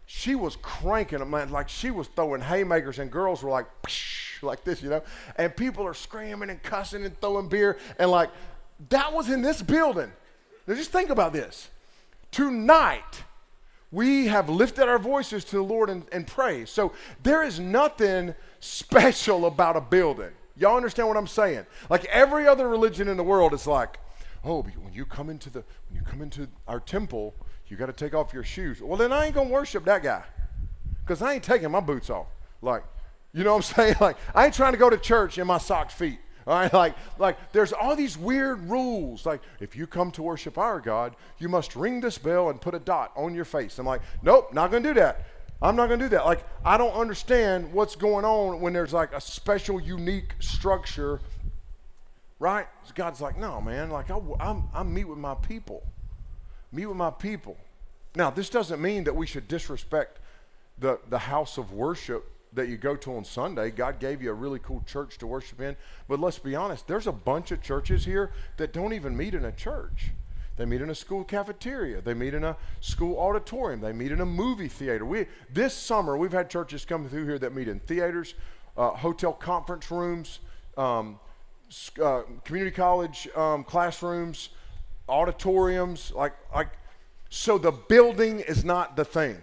she 0.06 0.34
was 0.34 0.56
cranking 0.56 1.18
them, 1.18 1.30
man, 1.30 1.50
like 1.50 1.68
she 1.68 1.90
was 1.90 2.06
throwing 2.08 2.42
haymakers, 2.42 2.98
and 2.98 3.10
girls 3.10 3.42
were 3.42 3.50
like, 3.50 3.66
like 4.42 4.62
this, 4.62 4.82
you 4.82 4.90
know, 4.90 5.02
and 5.36 5.56
people 5.56 5.86
are 5.86 5.94
screaming 5.94 6.50
and 6.50 6.62
cussing 6.62 7.04
and 7.04 7.18
throwing 7.20 7.48
beer, 7.48 7.78
and 7.98 8.10
like 8.10 8.30
that 8.90 9.12
was 9.12 9.28
in 9.30 9.42
this 9.42 9.62
building. 9.62 10.12
Now 10.66 10.74
just 10.74 10.90
think 10.90 11.10
about 11.10 11.32
this. 11.32 11.68
Tonight, 12.30 13.24
we 13.90 14.26
have 14.26 14.48
lifted 14.48 14.88
our 14.88 14.98
voices 14.98 15.44
to 15.46 15.56
the 15.56 15.62
Lord 15.62 15.88
and, 15.88 16.04
and 16.10 16.26
praise. 16.26 16.70
So 16.70 16.92
there 17.22 17.42
is 17.42 17.60
nothing 17.60 18.34
special 18.60 19.46
about 19.46 19.76
a 19.76 19.80
building. 19.80 20.30
Y'all 20.56 20.76
understand 20.76 21.08
what 21.08 21.16
I'm 21.16 21.26
saying? 21.26 21.66
Like 21.88 22.04
every 22.06 22.46
other 22.46 22.68
religion 22.68 23.08
in 23.08 23.16
the 23.16 23.22
world, 23.22 23.54
it's 23.54 23.66
like, 23.66 23.98
oh, 24.44 24.62
when 24.62 24.92
you 24.92 25.04
come 25.04 25.30
into 25.30 25.50
the 25.50 25.64
when 25.88 26.00
you 26.00 26.02
come 26.02 26.22
into 26.22 26.48
our 26.66 26.80
temple, 26.80 27.34
you 27.68 27.76
got 27.76 27.86
to 27.86 27.92
take 27.92 28.14
off 28.14 28.32
your 28.32 28.44
shoes. 28.44 28.80
Well, 28.80 28.96
then 28.96 29.12
I 29.12 29.26
ain't 29.26 29.34
gonna 29.34 29.50
worship 29.50 29.84
that 29.84 30.02
guy, 30.02 30.22
because 31.04 31.22
I 31.22 31.34
ain't 31.34 31.44
taking 31.44 31.70
my 31.70 31.80
boots 31.80 32.10
off. 32.10 32.26
Like, 32.62 32.84
you 33.32 33.44
know 33.44 33.54
what 33.54 33.68
I'm 33.68 33.74
saying? 33.76 33.96
Like, 34.00 34.16
I 34.34 34.46
ain't 34.46 34.54
trying 34.54 34.72
to 34.72 34.78
go 34.78 34.90
to 34.90 34.98
church 34.98 35.38
in 35.38 35.46
my 35.46 35.58
socked 35.58 35.92
feet. 35.92 36.18
All 36.46 36.54
right, 36.54 36.72
like, 36.72 36.94
like 37.18 37.52
there's 37.52 37.72
all 37.72 37.96
these 37.96 38.18
weird 38.18 38.68
rules. 38.68 39.24
Like, 39.24 39.40
if 39.60 39.74
you 39.74 39.86
come 39.86 40.10
to 40.12 40.22
worship 40.22 40.58
our 40.58 40.80
God, 40.80 41.16
you 41.38 41.48
must 41.48 41.74
ring 41.74 42.00
this 42.00 42.18
bell 42.18 42.50
and 42.50 42.60
put 42.60 42.74
a 42.74 42.78
dot 42.78 43.12
on 43.16 43.34
your 43.34 43.44
face. 43.44 43.78
I'm 43.78 43.86
like, 43.86 44.02
nope, 44.22 44.52
not 44.52 44.70
gonna 44.70 44.82
do 44.82 44.94
that. 44.94 45.24
I'm 45.62 45.76
not 45.76 45.88
gonna 45.88 46.04
do 46.04 46.08
that. 46.10 46.26
Like, 46.26 46.44
I 46.64 46.76
don't 46.76 46.92
understand 46.92 47.72
what's 47.72 47.96
going 47.96 48.24
on 48.24 48.60
when 48.60 48.72
there's 48.72 48.92
like 48.92 49.12
a 49.14 49.20
special, 49.20 49.80
unique 49.80 50.34
structure, 50.40 51.20
right? 52.38 52.66
God's 52.94 53.20
like, 53.20 53.38
no, 53.38 53.60
man. 53.60 53.90
Like, 53.90 54.10
I, 54.10 54.18
I'm, 54.40 54.64
I 54.74 54.82
meet 54.82 55.04
with 55.04 55.18
my 55.18 55.34
people. 55.34 55.82
Meet 56.72 56.86
with 56.86 56.96
my 56.96 57.10
people. 57.10 57.56
Now, 58.14 58.30
this 58.30 58.50
doesn't 58.50 58.80
mean 58.80 59.04
that 59.04 59.16
we 59.16 59.26
should 59.26 59.48
disrespect 59.48 60.18
the 60.78 60.98
the 61.08 61.18
house 61.18 61.56
of 61.56 61.72
worship 61.72 62.30
that 62.54 62.68
you 62.68 62.76
go 62.76 62.96
to 62.96 63.16
on 63.16 63.24
Sunday. 63.24 63.70
God 63.70 63.98
gave 63.98 64.22
you 64.22 64.30
a 64.30 64.34
really 64.34 64.58
cool 64.58 64.82
church 64.86 65.18
to 65.18 65.26
worship 65.26 65.60
in. 65.60 65.76
But 66.08 66.20
let's 66.20 66.38
be 66.38 66.54
honest, 66.54 66.86
there's 66.86 67.06
a 67.06 67.12
bunch 67.12 67.50
of 67.50 67.62
churches 67.62 68.04
here 68.04 68.32
that 68.56 68.72
don't 68.72 68.92
even 68.92 69.16
meet 69.16 69.34
in 69.34 69.44
a 69.44 69.52
church. 69.52 70.12
They 70.56 70.64
meet 70.64 70.80
in 70.80 70.90
a 70.90 70.94
school 70.94 71.24
cafeteria. 71.24 72.00
They 72.00 72.14
meet 72.14 72.32
in 72.32 72.44
a 72.44 72.56
school 72.80 73.18
auditorium. 73.18 73.80
They 73.80 73.92
meet 73.92 74.12
in 74.12 74.20
a 74.20 74.26
movie 74.26 74.68
theater. 74.68 75.04
We 75.04 75.26
this 75.52 75.74
summer 75.74 76.16
we've 76.16 76.32
had 76.32 76.48
churches 76.48 76.84
come 76.84 77.08
through 77.08 77.24
here 77.24 77.38
that 77.40 77.54
meet 77.54 77.66
in 77.66 77.80
theaters, 77.80 78.34
uh, 78.76 78.90
hotel 78.90 79.32
conference 79.32 79.90
rooms, 79.90 80.38
um, 80.76 81.18
uh, 82.00 82.22
community 82.44 82.74
college 82.74 83.28
um, 83.34 83.64
classrooms, 83.64 84.50
auditoriums, 85.08 86.12
like 86.14 86.34
like. 86.54 86.68
So 87.30 87.58
the 87.58 87.72
building 87.72 88.38
is 88.38 88.64
not 88.64 88.94
the 88.94 89.04
thing. 89.04 89.38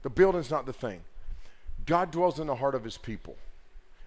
The 0.00 0.08
building's 0.08 0.50
not 0.50 0.64
the 0.64 0.72
thing. 0.72 1.02
God 1.86 2.10
dwells 2.10 2.38
in 2.38 2.48
the 2.48 2.56
heart 2.56 2.74
of 2.74 2.84
His 2.84 2.98
people. 2.98 3.36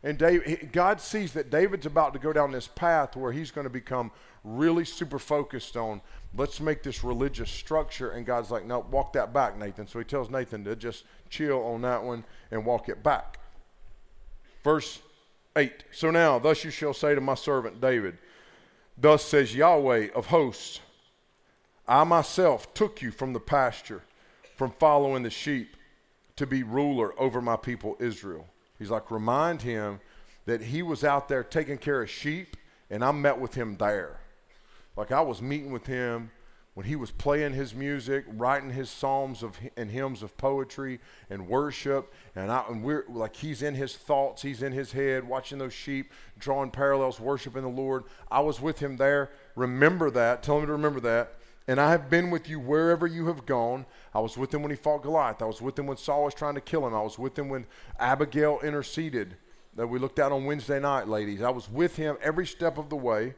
And 0.01 0.71
God 0.71 1.01
sees 1.01 1.33
that 1.33 1.49
David's 1.49 1.85
about 1.85 2.13
to 2.13 2.19
go 2.19 2.31
down 2.31 2.51
this 2.51 2.67
path 2.67 3.17
where 3.17 3.33
he's 3.33 3.51
going 3.51 3.65
to 3.65 3.69
become 3.69 4.11
really 4.45 4.85
super 4.85 5.19
focused 5.19 5.75
on 5.75 6.01
let's 6.37 6.61
make 6.61 6.83
this 6.83 7.03
religious 7.03 7.51
structure. 7.51 8.11
And 8.11 8.25
God's 8.25 8.49
like, 8.49 8.65
no, 8.65 8.79
walk 8.79 9.13
that 9.13 9.33
back, 9.33 9.57
Nathan. 9.57 9.87
So 9.87 9.99
he 9.99 10.05
tells 10.05 10.29
Nathan 10.29 10.63
to 10.63 10.75
just 10.75 11.03
chill 11.29 11.61
on 11.65 11.81
that 11.81 12.03
one 12.03 12.23
and 12.49 12.65
walk 12.65 12.87
it 12.87 13.03
back. 13.03 13.39
Verse 14.63 14.99
8 15.57 15.83
So 15.91 16.11
now, 16.11 16.39
thus 16.39 16.63
you 16.63 16.71
shall 16.71 16.93
say 16.93 17.13
to 17.13 17.21
my 17.21 17.35
servant 17.35 17.81
David, 17.81 18.17
Thus 18.97 19.25
says 19.25 19.55
Yahweh 19.55 20.09
of 20.15 20.27
hosts, 20.27 20.79
I 21.87 22.03
myself 22.05 22.73
took 22.73 23.01
you 23.01 23.11
from 23.11 23.33
the 23.33 23.39
pasture, 23.39 24.03
from 24.55 24.71
following 24.71 25.23
the 25.23 25.29
sheep, 25.29 25.75
to 26.39 26.47
be 26.47 26.63
ruler 26.63 27.19
over 27.19 27.41
my 27.41 27.55
people 27.55 27.95
Israel. 27.99 28.47
He's 28.77 28.89
like, 28.89 29.11
remind 29.11 29.61
him 29.61 29.99
that 30.45 30.61
he 30.61 30.81
was 30.81 31.03
out 31.03 31.27
there 31.27 31.43
taking 31.43 31.77
care 31.77 32.01
of 32.01 32.09
sheep, 32.09 32.55
and 32.89 33.03
I 33.03 33.11
met 33.11 33.39
with 33.39 33.53
him 33.53 33.75
there. 33.77 34.21
Like 34.95 35.11
I 35.11 35.21
was 35.21 35.41
meeting 35.41 35.71
with 35.71 35.85
him 35.85 36.31
when 36.75 36.85
he 36.85 36.95
was 36.95 37.11
playing 37.11 37.53
his 37.53 37.75
music, 37.75 38.23
writing 38.29 38.71
his 38.71 38.89
psalms 38.89 39.43
of 39.43 39.59
and 39.75 39.91
hymns 39.91 40.23
of 40.23 40.37
poetry 40.37 41.01
and 41.29 41.45
worship, 41.45 42.13
and, 42.37 42.49
I, 42.49 42.63
and 42.69 42.83
we're 42.83 43.03
like 43.09 43.35
he's 43.35 43.61
in 43.61 43.75
his 43.75 43.97
thoughts, 43.97 44.41
he's 44.41 44.63
in 44.63 44.71
his 44.71 44.93
head, 44.93 45.27
watching 45.27 45.57
those 45.57 45.73
sheep, 45.73 46.13
drawing 46.37 46.71
parallels, 46.71 47.19
worshiping 47.19 47.63
the 47.63 47.67
Lord. 47.67 48.05
I 48.31 48.39
was 48.39 48.61
with 48.61 48.79
him 48.79 48.95
there. 48.95 49.29
Remember 49.57 50.09
that. 50.11 50.41
Tell 50.41 50.57
him 50.59 50.67
to 50.67 50.71
remember 50.71 51.01
that. 51.01 51.33
And 51.69 51.79
I 51.79 51.91
have 51.91 52.09
been 52.09 52.31
with 52.31 52.49
you 52.49 52.59
wherever 52.59 53.05
you 53.05 53.27
have 53.27 53.45
gone. 53.45 53.85
I 54.11 54.21
was 54.21 54.35
with 54.35 54.51
him 54.51 54.63
when 54.63 54.71
he 54.71 54.75
fought 54.75 55.03
Goliath. 55.03 55.39
I 55.43 55.45
was 55.45 55.61
with 55.61 55.77
him 55.77 55.85
when 55.85 55.97
Saul 55.97 56.23
was 56.23 56.33
trying 56.33 56.55
to 56.55 56.61
kill 56.61 56.87
him. 56.87 56.95
I 56.95 57.01
was 57.03 57.19
with 57.19 57.37
him 57.37 57.47
when 57.47 57.67
Abigail 57.99 58.59
interceded 58.63 59.37
that 59.75 59.85
we 59.85 59.99
looked 59.99 60.17
at 60.17 60.31
on 60.31 60.45
Wednesday 60.45 60.79
night, 60.79 61.07
ladies. 61.07 61.43
I 61.43 61.51
was 61.51 61.69
with 61.69 61.95
him 61.95 62.17
every 62.23 62.47
step 62.47 62.79
of 62.79 62.89
the 62.89 62.95
way. 62.95 63.35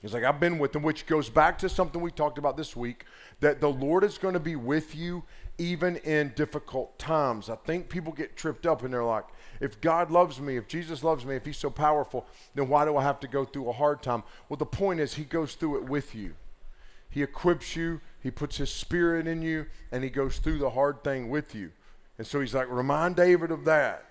He's 0.00 0.14
like, 0.14 0.22
I've 0.22 0.38
been 0.38 0.60
with 0.60 0.76
him, 0.76 0.84
which 0.84 1.06
goes 1.06 1.28
back 1.28 1.58
to 1.58 1.68
something 1.68 2.00
we 2.00 2.12
talked 2.12 2.38
about 2.38 2.56
this 2.56 2.76
week 2.76 3.04
that 3.40 3.60
the 3.60 3.68
Lord 3.68 4.04
is 4.04 4.16
going 4.16 4.34
to 4.34 4.40
be 4.40 4.54
with 4.54 4.94
you 4.94 5.24
even 5.58 5.96
in 5.96 6.32
difficult 6.36 7.00
times. 7.00 7.50
I 7.50 7.56
think 7.56 7.88
people 7.88 8.12
get 8.12 8.36
tripped 8.36 8.64
up 8.64 8.84
and 8.84 8.94
they're 8.94 9.02
like, 9.02 9.24
if 9.58 9.80
God 9.80 10.12
loves 10.12 10.40
me, 10.40 10.56
if 10.56 10.68
Jesus 10.68 11.02
loves 11.02 11.26
me, 11.26 11.34
if 11.34 11.44
he's 11.44 11.56
so 11.56 11.68
powerful, 11.68 12.26
then 12.54 12.68
why 12.68 12.84
do 12.84 12.96
I 12.96 13.02
have 13.02 13.18
to 13.20 13.26
go 13.26 13.44
through 13.44 13.70
a 13.70 13.72
hard 13.72 14.04
time? 14.04 14.22
Well, 14.48 14.56
the 14.56 14.66
point 14.66 15.00
is, 15.00 15.14
he 15.14 15.24
goes 15.24 15.56
through 15.56 15.78
it 15.78 15.88
with 15.88 16.14
you. 16.14 16.34
He 17.12 17.22
equips 17.22 17.76
you, 17.76 18.00
He 18.20 18.30
puts 18.30 18.56
His 18.56 18.70
Spirit 18.70 19.26
in 19.26 19.42
you, 19.42 19.66
and 19.92 20.02
He 20.02 20.08
goes 20.08 20.38
through 20.38 20.58
the 20.58 20.70
hard 20.70 21.04
thing 21.04 21.28
with 21.28 21.54
you. 21.54 21.70
And 22.16 22.26
so 22.26 22.40
He's 22.40 22.54
like, 22.54 22.70
remind 22.70 23.16
David 23.16 23.50
of 23.50 23.66
that. 23.66 24.06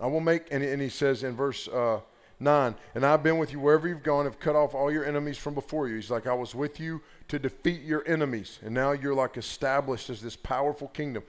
I 0.00 0.06
will 0.06 0.20
make, 0.20 0.46
and, 0.50 0.64
and 0.64 0.80
He 0.80 0.88
says 0.88 1.22
in 1.22 1.36
verse 1.36 1.68
uh, 1.68 2.00
9, 2.40 2.74
and 2.94 3.04
I've 3.04 3.22
been 3.22 3.36
with 3.36 3.52
you 3.52 3.60
wherever 3.60 3.86
you've 3.86 4.02
gone, 4.02 4.24
have 4.24 4.40
cut 4.40 4.56
off 4.56 4.74
all 4.74 4.90
your 4.90 5.04
enemies 5.04 5.36
from 5.36 5.52
before 5.52 5.86
you. 5.86 5.96
He's 5.96 6.10
like, 6.10 6.26
I 6.26 6.32
was 6.32 6.54
with 6.54 6.80
you 6.80 7.02
to 7.28 7.38
defeat 7.38 7.82
your 7.82 8.02
enemies, 8.08 8.58
and 8.64 8.72
now 8.72 8.92
you're 8.92 9.14
like 9.14 9.36
established 9.36 10.08
as 10.08 10.22
this 10.22 10.36
powerful 10.36 10.88
kingdom. 10.88 11.24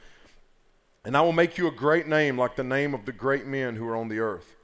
And 1.04 1.18
I 1.18 1.22
will 1.22 1.34
make 1.34 1.58
you 1.58 1.68
a 1.68 1.72
great 1.72 2.08
name, 2.08 2.38
like 2.38 2.56
the 2.56 2.64
name 2.64 2.94
of 2.94 3.06
the 3.06 3.12
great 3.12 3.46
men 3.46 3.76
who 3.76 3.86
are 3.88 3.98
on 3.98 4.08
the 4.08 4.20
earth. 4.20 4.56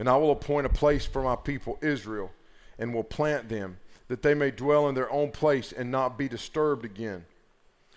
And 0.00 0.08
I 0.08 0.16
will 0.16 0.32
appoint 0.32 0.66
a 0.66 0.70
place 0.70 1.06
for 1.06 1.22
my 1.22 1.36
people, 1.36 1.78
Israel, 1.80 2.32
and 2.76 2.92
will 2.92 3.04
plant 3.04 3.48
them 3.48 3.76
that 4.08 4.22
they 4.22 4.34
may 4.34 4.50
dwell 4.50 4.88
in 4.88 4.94
their 4.94 5.10
own 5.10 5.30
place 5.30 5.72
and 5.72 5.90
not 5.90 6.18
be 6.18 6.28
disturbed 6.28 6.84
again. 6.84 7.24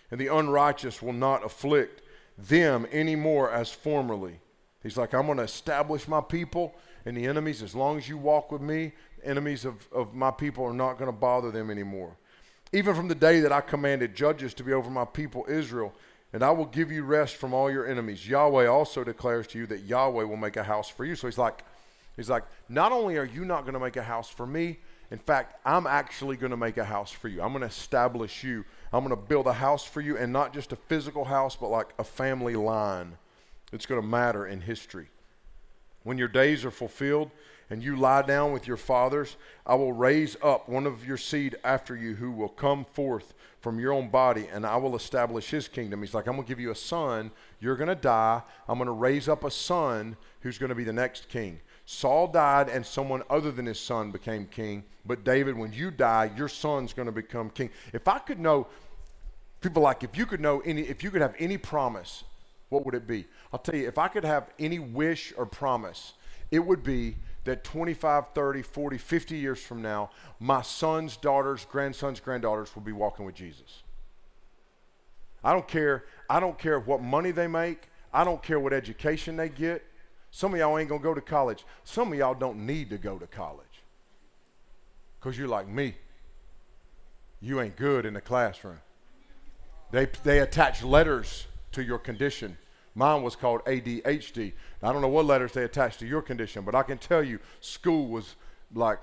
And 0.10 0.20
the 0.20 0.28
unrighteous 0.28 1.02
will 1.02 1.14
not 1.14 1.46
afflict 1.46 2.02
them 2.38 2.88
any 2.92 3.16
more 3.16 3.52
as 3.52 3.72
formerly. 3.72 4.40
He's 4.84 4.98
like, 4.98 5.14
I'm 5.14 5.26
going 5.26 5.38
to 5.38 5.44
establish 5.44 6.08
my 6.08 6.22
people 6.22 6.76
and 7.06 7.18
the 7.18 7.26
enemies. 7.26 7.62
As 7.62 7.76
long 7.76 7.98
as 7.98 8.08
you 8.08 8.18
walk 8.18 8.52
with 8.52 8.62
me, 8.62 8.94
enemies 9.24 9.66
of, 9.66 9.88
of 9.92 10.14
my 10.14 10.32
people 10.32 10.64
are 10.64 10.74
not 10.74 10.98
going 10.98 11.12
to 11.12 11.18
bother 11.18 11.52
them 11.52 11.70
anymore. 11.70 12.16
Even 12.72 12.96
from 12.96 13.08
the 13.08 13.16
day 13.16 13.40
that 13.42 13.52
I 13.52 13.62
commanded 13.62 14.16
judges 14.16 14.54
to 14.56 14.64
be 14.64 14.74
over 14.74 14.90
my 14.90 15.06
people 15.06 15.46
Israel, 15.50 15.94
and 16.34 16.44
I 16.44 16.52
will 16.52 16.66
give 16.66 16.92
you 16.92 17.04
rest 17.04 17.36
from 17.38 17.54
all 17.54 17.72
your 17.72 17.88
enemies. 17.88 18.28
Yahweh 18.28 18.68
also 18.68 19.04
declares 19.04 19.48
to 19.48 19.60
you 19.60 19.66
that 19.68 19.82
Yahweh 19.84 20.24
will 20.24 20.38
make 20.38 20.58
a 20.58 20.64
house 20.64 20.90
for 20.90 21.06
you. 21.06 21.16
So 21.16 21.28
he's 21.28 21.38
like, 21.38 21.64
he's 22.16 22.30
like, 22.30 22.44
not 22.68 22.92
only 22.92 23.18
are 23.18 23.26
you 23.26 23.46
not 23.46 23.62
going 23.62 23.74
to 23.74 23.80
make 23.80 23.96
a 23.96 24.04
house 24.04 24.30
for 24.30 24.46
me, 24.46 24.80
in 25.10 25.18
fact, 25.18 25.60
I'm 25.66 25.88
actually 25.88 26.36
going 26.36 26.52
to 26.52 26.58
make 26.58 26.78
a 26.78 26.84
house 26.84 27.12
for 27.12 27.30
you. 27.30 27.42
I'm 27.42 27.52
going 27.52 27.62
to 27.62 27.68
establish 27.68 28.44
you. 28.44 28.66
I'm 28.92 29.06
going 29.06 29.16
to 29.16 29.28
build 29.28 29.48
a 29.48 29.54
house 29.54 29.86
for 29.86 30.02
you, 30.02 30.18
and 30.18 30.34
not 30.34 30.54
just 30.54 30.74
a 30.74 30.76
physical 30.76 31.26
house, 31.26 31.56
but 31.56 31.70
like 31.70 31.94
a 31.98 32.04
family 32.04 32.56
line. 32.56 33.18
It's 33.72 33.86
going 33.86 34.02
to 34.02 34.08
matter 34.08 34.46
in 34.48 34.62
history. 34.62 35.08
When 36.04 36.18
your 36.18 36.30
days 36.30 36.64
are 36.64 36.72
fulfilled 36.72 37.32
and 37.70 37.84
you 37.84 37.98
lie 37.98 38.22
down 38.22 38.54
with 38.54 38.66
your 38.66 38.78
fathers, 38.78 39.36
I 39.66 39.76
will 39.76 39.92
raise 39.92 40.38
up 40.42 40.70
one 40.70 40.86
of 40.86 41.06
your 41.06 41.18
seed 41.18 41.58
after 41.66 41.96
you 41.96 42.16
who 42.16 42.32
will 42.32 42.48
come 42.48 42.86
forth 42.86 43.34
from 43.60 43.80
your 43.80 43.92
own 43.92 44.10
body, 44.10 44.48
and 44.52 44.66
I 44.66 44.78
will 44.78 44.96
establish 44.96 45.50
his 45.50 45.68
kingdom. 45.68 46.02
He's 46.02 46.14
like, 46.14 46.28
I'm 46.28 46.36
going 46.36 46.46
to 46.46 46.50
give 46.50 46.60
you 46.60 46.72
a 46.72 46.76
son. 46.76 47.32
You're 47.60 47.76
going 47.76 47.90
to 47.90 47.96
die. 47.96 48.42
I'm 48.70 48.78
going 48.78 48.86
to 48.88 48.94
raise 48.94 49.28
up 49.28 49.44
a 49.44 49.52
son 49.52 50.16
who's 50.42 50.58
going 50.58 50.70
to 50.70 50.76
be 50.76 50.86
the 50.86 50.94
next 50.94 51.28
king. 51.28 51.60
Saul 51.89 52.27
died 52.27 52.67
and 52.67 52.86
someone 52.86 53.24
other 53.29 53.50
than 53.50 53.65
his 53.65 53.79
son 53.79 54.12
became 54.12 54.46
king. 54.46 54.84
But 55.06 55.24
David, 55.24 55.58
when 55.58 55.72
you 55.72 55.89
die, 55.89 56.29
your 56.36 56.50
son's 56.50 56.91
going 56.91 57.06
to 57.06 57.13
become 57.13 57.50
king. 57.50 57.70
If 57.94 58.10
I 58.10 58.20
could 58.20 58.39
know, 58.39 58.67
people 59.62 59.84
like, 59.84 60.03
if 60.03 60.17
you 60.17 60.25
could 60.25 60.41
know 60.41 60.60
any, 60.60 60.82
if 60.82 61.01
you 61.01 61.10
could 61.10 61.22
have 61.22 61.34
any 61.39 61.58
promise, 61.58 62.25
what 62.67 62.86
would 62.86 62.94
it 62.94 63.08
be? 63.08 63.25
I'll 63.53 63.60
tell 63.60 63.75
you, 63.75 63.88
if 63.88 63.98
I 63.98 64.10
could 64.10 64.25
have 64.25 64.50
any 64.60 64.79
wish 64.79 65.34
or 65.38 65.46
promise, 65.46 66.12
it 66.51 66.60
would 66.60 66.84
be 66.84 67.15
that 67.46 67.63
25, 67.63 68.34
30, 68.36 68.62
40, 68.63 68.98
50 68.98 69.38
years 69.38 69.63
from 69.63 69.82
now, 69.82 70.10
my 70.41 70.63
sons, 70.63 71.15
daughters, 71.15 71.65
grandsons, 71.72 72.20
granddaughters 72.20 72.75
will 72.75 72.84
be 72.84 72.91
walking 72.91 73.25
with 73.25 73.36
Jesus. 73.36 73.84
I 75.41 75.53
don't 75.53 75.70
care. 75.70 76.03
I 76.29 76.41
don't 76.41 76.60
care 76.60 76.82
what 76.82 77.01
money 77.01 77.32
they 77.32 77.48
make. 77.48 77.88
I 78.13 78.25
don't 78.25 78.44
care 78.44 78.60
what 78.60 78.74
education 78.74 79.38
they 79.38 79.48
get. 79.48 79.86
Some 80.38 80.53
of 80.53 80.60
y'all 80.60 80.77
ain't 80.77 80.88
going 80.88 81.01
to 81.01 81.03
go 81.03 81.15
to 81.15 81.22
college. 81.22 81.65
Some 81.84 82.13
of 82.13 82.20
y'all 82.20 82.36
don't 82.36 82.67
need 82.67 82.91
to 82.91 83.00
go 83.00 83.17
to 83.17 83.25
college 83.25 83.82
because 85.20 85.36
you're 85.36 85.48
like 85.48 85.67
me. 85.67 85.96
You 87.41 87.60
ain't 87.60 87.75
good 87.75 88.06
in 88.06 88.13
the 88.13 88.22
classroom. 88.22 88.77
They, 89.89 90.06
they 90.24 90.38
attach 90.38 90.84
letters 90.84 91.48
to 91.72 91.84
your 91.84 91.98
condition. 91.98 92.56
Mine 92.94 93.24
was 93.24 93.36
called 93.36 93.65
ADHD. 93.65 94.53
I 94.84 94.94
don't 94.94 95.01
know 95.01 95.08
what 95.08 95.25
letters 95.25 95.53
they 95.53 95.63
attached 95.63 95.98
to 96.01 96.06
your 96.06 96.22
condition, 96.22 96.63
but 96.63 96.75
I 96.75 96.84
can 96.84 97.00
tell 97.00 97.24
you 97.24 97.39
school 97.60 98.08
was 98.08 98.36
like 98.75 99.00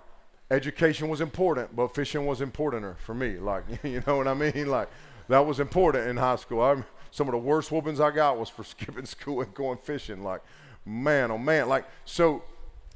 education 0.52 1.08
was 1.08 1.20
important, 1.20 1.74
but 1.74 1.92
fishing 1.96 2.26
was 2.26 2.42
importanter 2.42 2.94
for 3.00 3.12
me. 3.12 3.38
Like, 3.38 3.64
you 3.82 4.04
know 4.06 4.18
what 4.18 4.28
I 4.28 4.34
mean? 4.34 4.68
Like, 4.68 4.88
that 5.26 5.44
was 5.44 5.58
important 5.58 6.06
in 6.06 6.16
high 6.16 6.36
school. 6.36 6.62
I, 6.62 6.80
some 7.10 7.26
of 7.26 7.32
the 7.32 7.38
worst 7.38 7.72
whoopings 7.72 7.98
I 7.98 8.12
got 8.12 8.38
was 8.38 8.48
for 8.48 8.62
skipping 8.74 9.06
school 9.06 9.40
and 9.40 9.52
going 9.52 9.78
fishing. 9.78 10.22
Like, 10.22 10.42
man, 10.84 11.30
oh 11.30 11.38
man. 11.38 11.68
Like, 11.68 11.86
so, 12.04 12.42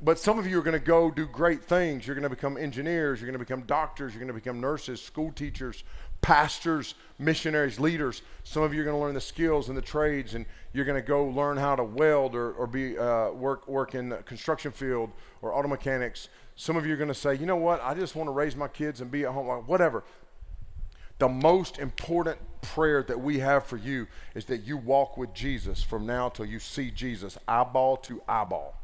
but 0.02 0.18
some 0.18 0.38
of 0.38 0.46
you 0.46 0.58
are 0.58 0.62
going 0.62 0.78
to 0.78 0.84
go 0.84 1.10
do 1.10 1.26
great 1.26 1.64
things. 1.64 2.06
You're 2.06 2.14
going 2.14 2.22
to 2.22 2.28
become 2.28 2.56
engineers. 2.56 3.20
You're 3.20 3.26
going 3.26 3.38
to 3.38 3.44
become 3.44 3.62
doctors. 3.62 4.12
You're 4.12 4.20
going 4.20 4.28
to 4.28 4.34
become 4.34 4.60
nurses, 4.60 5.02
school 5.02 5.32
teachers, 5.32 5.84
pastors, 6.20 6.94
missionaries, 7.18 7.80
leaders. 7.80 8.22
Some 8.44 8.62
of 8.62 8.72
you 8.72 8.80
are 8.82 8.84
going 8.84 8.96
to 8.96 9.00
learn 9.00 9.14
the 9.14 9.20
skills 9.20 9.68
and 9.68 9.76
the 9.76 9.82
trades, 9.82 10.34
and 10.34 10.46
you're 10.72 10.84
going 10.84 11.00
to 11.00 11.06
go 11.06 11.24
learn 11.24 11.56
how 11.56 11.74
to 11.76 11.84
weld 11.84 12.34
or, 12.34 12.52
or 12.52 12.66
be 12.66 12.96
uh, 12.96 13.30
work 13.30 13.66
work 13.66 13.94
in 13.94 14.08
the 14.08 14.18
construction 14.18 14.70
field 14.70 15.10
or 15.42 15.54
auto 15.54 15.68
mechanics. 15.68 16.28
Some 16.54 16.76
of 16.76 16.86
you 16.86 16.94
are 16.94 16.96
going 16.96 17.08
to 17.08 17.14
say, 17.14 17.34
you 17.34 17.46
know 17.46 17.56
what? 17.56 17.80
I 17.82 17.94
just 17.94 18.16
want 18.16 18.26
to 18.26 18.32
raise 18.32 18.56
my 18.56 18.68
kids 18.68 19.00
and 19.00 19.10
be 19.10 19.24
at 19.24 19.32
home, 19.32 19.46
whatever. 19.66 20.04
The 21.18 21.28
most 21.28 21.78
important 21.78 22.38
prayer 22.60 23.02
that 23.02 23.20
we 23.20 23.40
have 23.40 23.64
for 23.66 23.76
you 23.76 24.06
is 24.34 24.44
that 24.46 24.58
you 24.58 24.76
walk 24.76 25.16
with 25.16 25.34
Jesus 25.34 25.82
from 25.82 26.06
now 26.06 26.28
till 26.28 26.46
you 26.46 26.58
see 26.58 26.90
Jesus 26.90 27.38
eyeball 27.46 27.96
to 27.98 28.22
eyeball, 28.28 28.76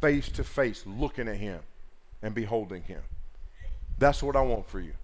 face 0.00 0.28
to 0.30 0.44
face, 0.44 0.84
looking 0.86 1.28
at 1.28 1.36
him 1.36 1.60
and 2.22 2.34
beholding 2.34 2.82
him. 2.82 3.02
That's 3.98 4.22
what 4.22 4.36
I 4.36 4.40
want 4.40 4.66
for 4.66 4.80
you. 4.80 4.94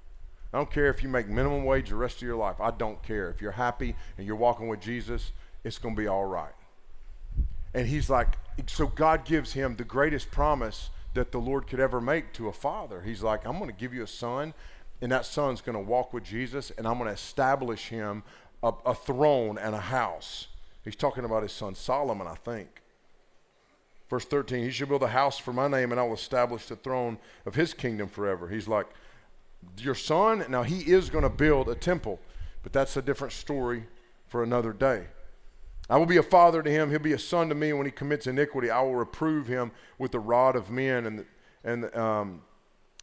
I 0.53 0.57
don't 0.57 0.71
care 0.71 0.89
if 0.89 1.03
you 1.03 1.11
make 1.11 1.29
minimum 1.29 1.65
wage 1.65 1.91
the 1.91 1.97
rest 1.97 2.17
of 2.17 2.23
your 2.23 2.37
life. 2.37 2.57
I 2.61 2.71
don't 2.71 3.03
care. 3.03 3.29
If 3.29 3.43
you're 3.43 3.53
happy 3.53 3.95
and 4.17 4.27
you're 4.27 4.37
walking 4.37 4.69
with 4.69 4.81
Jesus, 4.81 5.33
it's 5.63 5.79
going 5.79 5.95
to 5.95 6.01
be 6.01 6.09
all 6.09 6.25
right. 6.25 6.55
And 7.75 7.87
he's 7.87 8.09
like, 8.09 8.39
so 8.67 8.87
God 8.87 9.27
gives 9.27 9.53
him 9.53 9.77
the 9.77 9.85
greatest 9.85 10.31
promise 10.31 10.89
that 11.13 11.33
the 11.33 11.39
Lord 11.39 11.67
could 11.67 11.81
ever 11.81 12.01
make 12.01 12.33
to 12.35 12.49
a 12.49 12.53
father. 12.53 13.03
He's 13.03 13.23
like, 13.23 13.47
I'm 13.47 13.59
going 13.59 13.71
to 13.71 13.77
give 13.77 13.93
you 13.93 14.03
a 14.03 14.09
son 14.09 14.55
and 15.01 15.13
that 15.13 15.27
son's 15.27 15.61
going 15.61 15.75
to 15.75 15.83
walk 15.83 16.13
with 16.13 16.25
Jesus, 16.25 16.73
and 16.77 16.87
I'm 16.87 16.99
going 16.99 17.09
to 17.09 17.15
establish 17.15 17.89
him 17.89 18.23
a, 18.63 18.73
a, 18.85 18.95
throne 18.95 19.59
and 19.59 19.75
a 19.75 19.81
house. 19.81 20.49
He's 20.85 20.97
talking 20.97 21.25
about 21.25 21.43
his 21.43 21.53
son 21.53 21.75
Solomon, 21.75 22.27
I 22.27 22.35
think. 22.35 22.83
Verse 24.11 24.25
13, 24.25 24.65
he 24.65 24.71
shall 24.71 24.87
build 24.87 25.03
a 25.03 25.09
house 25.09 25.39
for 25.39 25.53
my 25.53 25.69
name, 25.69 25.93
and 25.93 26.01
I 26.01 26.05
will 26.05 26.15
establish 26.15 26.67
the 26.67 26.77
throne 26.77 27.19
of 27.47 27.55
his 27.55 27.75
kingdom 27.75 28.09
forever. 28.09 28.49
He's 28.49 28.67
like, 28.67 28.87
your 29.77 29.95
son, 29.95 30.45
now 30.49 30.63
he 30.63 30.81
is 30.91 31.11
going 31.11 31.25
to 31.25 31.31
build 31.31 31.69
a 31.69 31.75
temple, 31.75 32.19
but 32.63 32.73
that's 32.73 32.97
a 32.97 33.03
different 33.03 33.33
story 33.33 33.85
for 34.27 34.43
another 34.43 34.73
day. 34.73 35.07
I 35.91 35.97
will 35.97 36.07
be 36.07 36.17
a 36.17 36.23
father 36.23 36.63
to 36.63 36.71
him. 36.71 36.91
He'll 36.91 36.99
be 36.99 37.13
a 37.13 37.19
son 37.19 37.49
to 37.49 37.55
me. 37.55 37.73
When 37.73 37.87
he 37.87 37.93
commits 37.93 38.27
iniquity, 38.27 38.71
I 38.71 38.83
will 38.83 38.95
reprove 38.95 39.47
him 39.47 39.71
with 39.99 40.13
the 40.13 40.21
rod 40.21 40.55
of 40.55 40.71
men 40.71 41.07
and 41.07 41.25
and 41.65 41.95
um, 41.97 42.43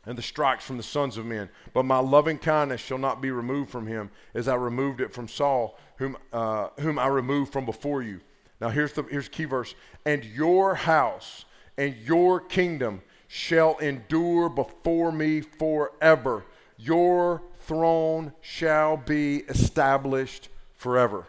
and 0.05 0.17
the 0.17 0.21
strikes 0.21 0.63
from 0.63 0.77
the 0.77 0.83
sons 0.83 1.17
of 1.17 1.25
men. 1.25 1.49
But 1.73 1.83
my 1.83 1.99
loving 1.99 2.37
kindness 2.37 2.81
shall 2.81 2.97
not 2.97 3.21
be 3.21 3.31
removed 3.31 3.69
from 3.69 3.87
him, 3.87 4.11
as 4.33 4.47
I 4.47 4.55
removed 4.55 5.01
it 5.01 5.13
from 5.13 5.27
Saul, 5.27 5.77
whom 5.97 6.17
uh, 6.31 6.69
whom 6.79 6.99
I 6.99 7.07
removed 7.07 7.51
from 7.51 7.65
before 7.65 8.01
you. 8.01 8.21
Now 8.61 8.69
here's 8.69 8.93
the 8.93 9.03
here's 9.03 9.29
key 9.29 9.45
verse. 9.45 9.75
And 10.05 10.23
your 10.23 10.75
house 10.75 11.45
and 11.77 11.95
your 11.97 12.39
kingdom 12.39 13.01
shall 13.27 13.77
endure 13.77 14.49
before 14.49 15.11
me 15.11 15.41
forever. 15.41 16.45
Your 16.77 17.41
throne 17.61 18.33
shall 18.41 18.97
be 18.97 19.37
established 19.49 20.49
forever. 20.77 21.25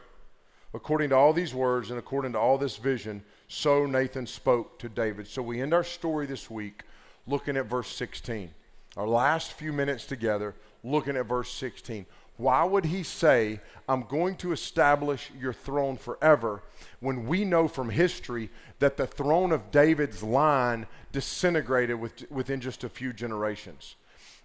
According 0.74 1.10
to 1.10 1.16
all 1.16 1.32
these 1.32 1.54
words 1.54 1.90
and 1.90 1.98
according 1.98 2.32
to 2.32 2.38
all 2.38 2.58
this 2.58 2.76
vision, 2.76 3.24
so 3.48 3.86
Nathan 3.86 4.26
spoke 4.26 4.78
to 4.80 4.88
David. 4.88 5.26
So 5.26 5.40
we 5.40 5.60
end 5.60 5.72
our 5.72 5.84
story 5.84 6.26
this 6.26 6.50
week 6.50 6.82
looking 7.26 7.56
at 7.56 7.66
verse 7.66 7.88
16. 7.88 8.50
Our 8.96 9.06
last 9.06 9.52
few 9.52 9.72
minutes 9.72 10.06
together 10.06 10.54
looking 10.82 11.16
at 11.16 11.26
verse 11.26 11.52
16. 11.52 12.06
Why 12.38 12.64
would 12.64 12.84
he 12.84 13.02
say, 13.02 13.60
I'm 13.88 14.02
going 14.02 14.36
to 14.36 14.52
establish 14.52 15.30
your 15.38 15.52
throne 15.52 15.96
forever, 15.96 16.62
when 17.00 17.26
we 17.26 17.44
know 17.44 17.66
from 17.66 17.88
history 17.88 18.50
that 18.78 18.96
the 18.96 19.06
throne 19.06 19.52
of 19.52 19.70
David's 19.70 20.22
line 20.22 20.86
disintegrated 21.12 21.98
with, 21.98 22.30
within 22.30 22.60
just 22.60 22.84
a 22.84 22.88
few 22.88 23.12
generations? 23.12 23.96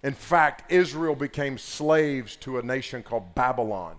In 0.04 0.14
fact, 0.14 0.72
Israel 0.72 1.16
became 1.16 1.58
slaves 1.58 2.36
to 2.38 2.58
a 2.58 2.64
nation 2.64 3.04
called 3.04 3.36
Babylon 3.36 3.98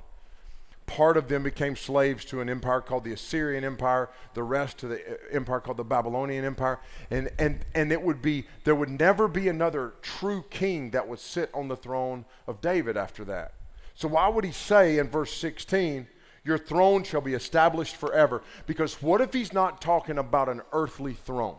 part 0.92 1.16
of 1.16 1.28
them 1.28 1.42
became 1.42 1.75
slaves 1.75 2.22
to 2.26 2.42
an 2.42 2.50
empire 2.50 2.82
called 2.82 3.04
the 3.04 3.12
Assyrian 3.12 3.64
Empire, 3.64 4.11
the 4.34 4.42
rest 4.42 4.76
to 4.78 4.88
the 4.88 4.96
uh, 4.96 5.16
empire 5.32 5.58
called 5.58 5.78
the 5.78 5.84
Babylonian 5.84 6.44
Empire. 6.44 6.80
And, 7.11 7.30
and, 7.38 7.64
and 7.75 7.90
it 7.90 8.02
would 8.02 8.20
be, 8.20 8.44
there 8.64 8.75
would 8.75 8.90
never 8.90 9.26
be 9.26 9.49
another 9.49 9.94
true 10.02 10.44
king 10.50 10.90
that 10.90 11.08
would 11.08 11.18
sit 11.18 11.50
on 11.54 11.68
the 11.68 11.76
throne 11.76 12.26
of 12.46 12.61
David 12.61 12.99
after 12.99 13.25
that. 13.25 13.54
So, 13.94 14.06
why 14.08 14.28
would 14.28 14.44
he 14.44 14.52
say 14.52 14.99
in 14.99 15.08
verse 15.08 15.32
16, 15.32 16.08
Your 16.44 16.58
throne 16.58 17.04
shall 17.04 17.22
be 17.22 17.32
established 17.32 17.96
forever? 17.96 18.42
Because 18.66 19.00
what 19.00 19.22
if 19.22 19.32
he's 19.32 19.54
not 19.54 19.80
talking 19.80 20.18
about 20.18 20.50
an 20.50 20.61
earthly 20.72 21.14
throne? 21.14 21.56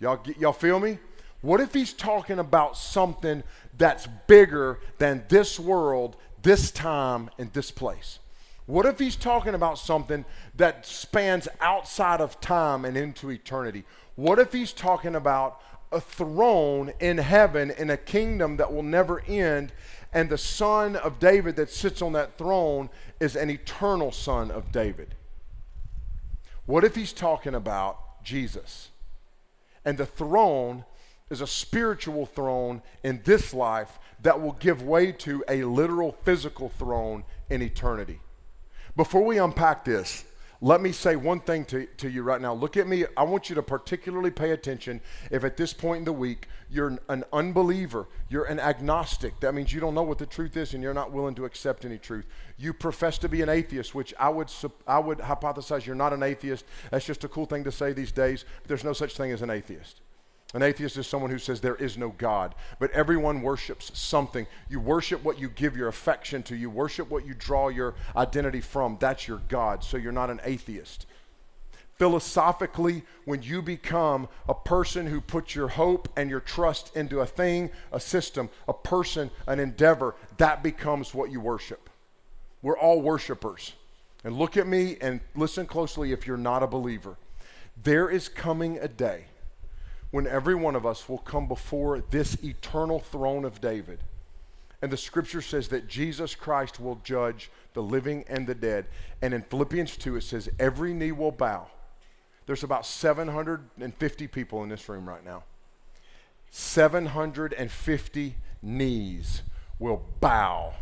Y'all, 0.00 0.20
y'all 0.36 0.52
feel 0.52 0.80
me? 0.80 0.98
What 1.42 1.60
if 1.60 1.74
he's 1.74 1.92
talking 1.92 2.40
about 2.40 2.76
something 2.76 3.44
that's 3.78 4.08
bigger 4.26 4.80
than 4.98 5.24
this 5.28 5.60
world 5.60 6.16
this 6.42 6.70
time 6.70 7.30
and 7.38 7.52
this 7.52 7.70
place? 7.70 8.18
What 8.66 8.86
if 8.86 8.98
he's 8.98 9.16
talking 9.16 9.54
about 9.54 9.78
something 9.78 10.24
that 10.56 10.86
spans 10.86 11.48
outside 11.60 12.20
of 12.20 12.40
time 12.40 12.84
and 12.84 12.96
into 12.96 13.30
eternity? 13.30 13.84
What 14.14 14.38
if 14.38 14.52
he's 14.52 14.72
talking 14.72 15.14
about 15.14 15.60
a 15.90 16.00
throne 16.00 16.92
in 17.00 17.18
heaven 17.18 17.70
in 17.70 17.90
a 17.90 17.96
kingdom 17.96 18.56
that 18.56 18.72
will 18.72 18.82
never 18.82 19.20
end, 19.26 19.72
and 20.12 20.30
the 20.30 20.38
son 20.38 20.96
of 20.96 21.18
David 21.18 21.56
that 21.56 21.70
sits 21.70 22.00
on 22.02 22.12
that 22.12 22.38
throne 22.38 22.88
is 23.20 23.36
an 23.36 23.50
eternal 23.50 24.12
son 24.12 24.50
of 24.50 24.70
David? 24.72 25.14
What 26.66 26.84
if 26.84 26.94
he's 26.94 27.12
talking 27.12 27.54
about 27.54 28.22
Jesus? 28.22 28.90
And 29.84 29.98
the 29.98 30.06
throne 30.06 30.84
is 31.32 31.40
a 31.40 31.46
spiritual 31.46 32.26
throne 32.26 32.82
in 33.02 33.20
this 33.24 33.52
life 33.52 33.98
that 34.20 34.40
will 34.40 34.52
give 34.52 34.82
way 34.82 35.10
to 35.10 35.42
a 35.48 35.64
literal 35.64 36.12
physical 36.22 36.68
throne 36.68 37.24
in 37.50 37.62
eternity. 37.62 38.20
Before 38.96 39.24
we 39.24 39.38
unpack 39.38 39.84
this, 39.84 40.24
let 40.64 40.80
me 40.80 40.92
say 40.92 41.16
one 41.16 41.40
thing 41.40 41.64
to, 41.66 41.86
to 41.96 42.08
you 42.08 42.22
right 42.22 42.40
now. 42.40 42.54
Look 42.54 42.76
at 42.76 42.86
me. 42.86 43.04
I 43.16 43.24
want 43.24 43.48
you 43.48 43.56
to 43.56 43.64
particularly 43.64 44.30
pay 44.30 44.52
attention 44.52 45.00
if 45.32 45.42
at 45.42 45.56
this 45.56 45.72
point 45.72 46.00
in 46.00 46.04
the 46.04 46.12
week 46.12 46.46
you're 46.70 46.98
an 47.08 47.24
unbeliever, 47.32 48.06
you're 48.28 48.44
an 48.44 48.60
agnostic. 48.60 49.40
That 49.40 49.54
means 49.54 49.72
you 49.72 49.80
don't 49.80 49.94
know 49.94 50.04
what 50.04 50.18
the 50.18 50.26
truth 50.26 50.56
is 50.56 50.72
and 50.72 50.80
you're 50.80 50.94
not 50.94 51.10
willing 51.10 51.34
to 51.34 51.46
accept 51.46 51.84
any 51.84 51.98
truth. 51.98 52.26
You 52.58 52.72
profess 52.72 53.18
to 53.18 53.28
be 53.28 53.42
an 53.42 53.48
atheist, 53.48 53.92
which 53.92 54.14
I 54.20 54.28
would, 54.28 54.52
I 54.86 55.00
would 55.00 55.18
hypothesize 55.18 55.84
you're 55.84 55.96
not 55.96 56.12
an 56.12 56.22
atheist. 56.22 56.64
That's 56.92 57.06
just 57.06 57.24
a 57.24 57.28
cool 57.28 57.46
thing 57.46 57.64
to 57.64 57.72
say 57.72 57.92
these 57.92 58.12
days. 58.12 58.44
There's 58.68 58.84
no 58.84 58.92
such 58.92 59.16
thing 59.16 59.32
as 59.32 59.42
an 59.42 59.50
atheist. 59.50 60.00
An 60.54 60.62
atheist 60.62 60.98
is 60.98 61.06
someone 61.06 61.30
who 61.30 61.38
says 61.38 61.60
there 61.60 61.76
is 61.76 61.96
no 61.96 62.10
God, 62.10 62.54
but 62.78 62.90
everyone 62.90 63.40
worships 63.40 63.90
something. 63.98 64.46
You 64.68 64.80
worship 64.80 65.24
what 65.24 65.38
you 65.38 65.48
give 65.48 65.76
your 65.76 65.88
affection 65.88 66.42
to, 66.44 66.56
you 66.56 66.68
worship 66.68 67.08
what 67.08 67.26
you 67.26 67.32
draw 67.32 67.68
your 67.68 67.94
identity 68.14 68.60
from. 68.60 68.98
That's 69.00 69.26
your 69.26 69.40
God, 69.48 69.82
so 69.82 69.96
you're 69.96 70.12
not 70.12 70.28
an 70.28 70.40
atheist. 70.44 71.06
Philosophically, 71.96 73.02
when 73.24 73.42
you 73.42 73.62
become 73.62 74.28
a 74.48 74.54
person 74.54 75.06
who 75.06 75.20
puts 75.20 75.54
your 75.54 75.68
hope 75.68 76.08
and 76.16 76.28
your 76.28 76.40
trust 76.40 76.94
into 76.96 77.20
a 77.20 77.26
thing, 77.26 77.70
a 77.90 78.00
system, 78.00 78.50
a 78.68 78.72
person, 78.74 79.30
an 79.46 79.58
endeavor, 79.58 80.14
that 80.36 80.62
becomes 80.62 81.14
what 81.14 81.30
you 81.30 81.40
worship. 81.40 81.88
We're 82.60 82.78
all 82.78 83.00
worshipers. 83.00 83.72
And 84.24 84.36
look 84.36 84.56
at 84.56 84.66
me 84.66 84.96
and 85.00 85.20
listen 85.34 85.66
closely 85.66 86.12
if 86.12 86.26
you're 86.26 86.36
not 86.36 86.62
a 86.62 86.66
believer. 86.66 87.16
There 87.82 88.08
is 88.08 88.28
coming 88.28 88.78
a 88.78 88.88
day 88.88 89.24
when 90.12 90.26
every 90.26 90.54
one 90.54 90.76
of 90.76 90.86
us 90.86 91.08
will 91.08 91.18
come 91.18 91.48
before 91.48 92.00
this 92.10 92.36
eternal 92.44 93.00
throne 93.00 93.44
of 93.44 93.60
David. 93.60 93.98
And 94.82 94.92
the 94.92 94.96
scripture 94.96 95.40
says 95.40 95.68
that 95.68 95.88
Jesus 95.88 96.34
Christ 96.34 96.78
will 96.78 97.00
judge 97.02 97.50
the 97.72 97.82
living 97.82 98.24
and 98.28 98.46
the 98.46 98.54
dead. 98.54 98.86
And 99.22 99.32
in 99.32 99.42
Philippians 99.42 99.96
2, 99.96 100.16
it 100.16 100.22
says, 100.22 100.50
every 100.58 100.92
knee 100.92 101.12
will 101.12 101.32
bow. 101.32 101.66
There's 102.46 102.62
about 102.62 102.84
750 102.84 104.26
people 104.26 104.62
in 104.62 104.68
this 104.68 104.86
room 104.88 105.08
right 105.08 105.24
now. 105.24 105.44
750 106.50 108.34
knees 108.60 109.42
will 109.78 110.02
bow, 110.20 110.74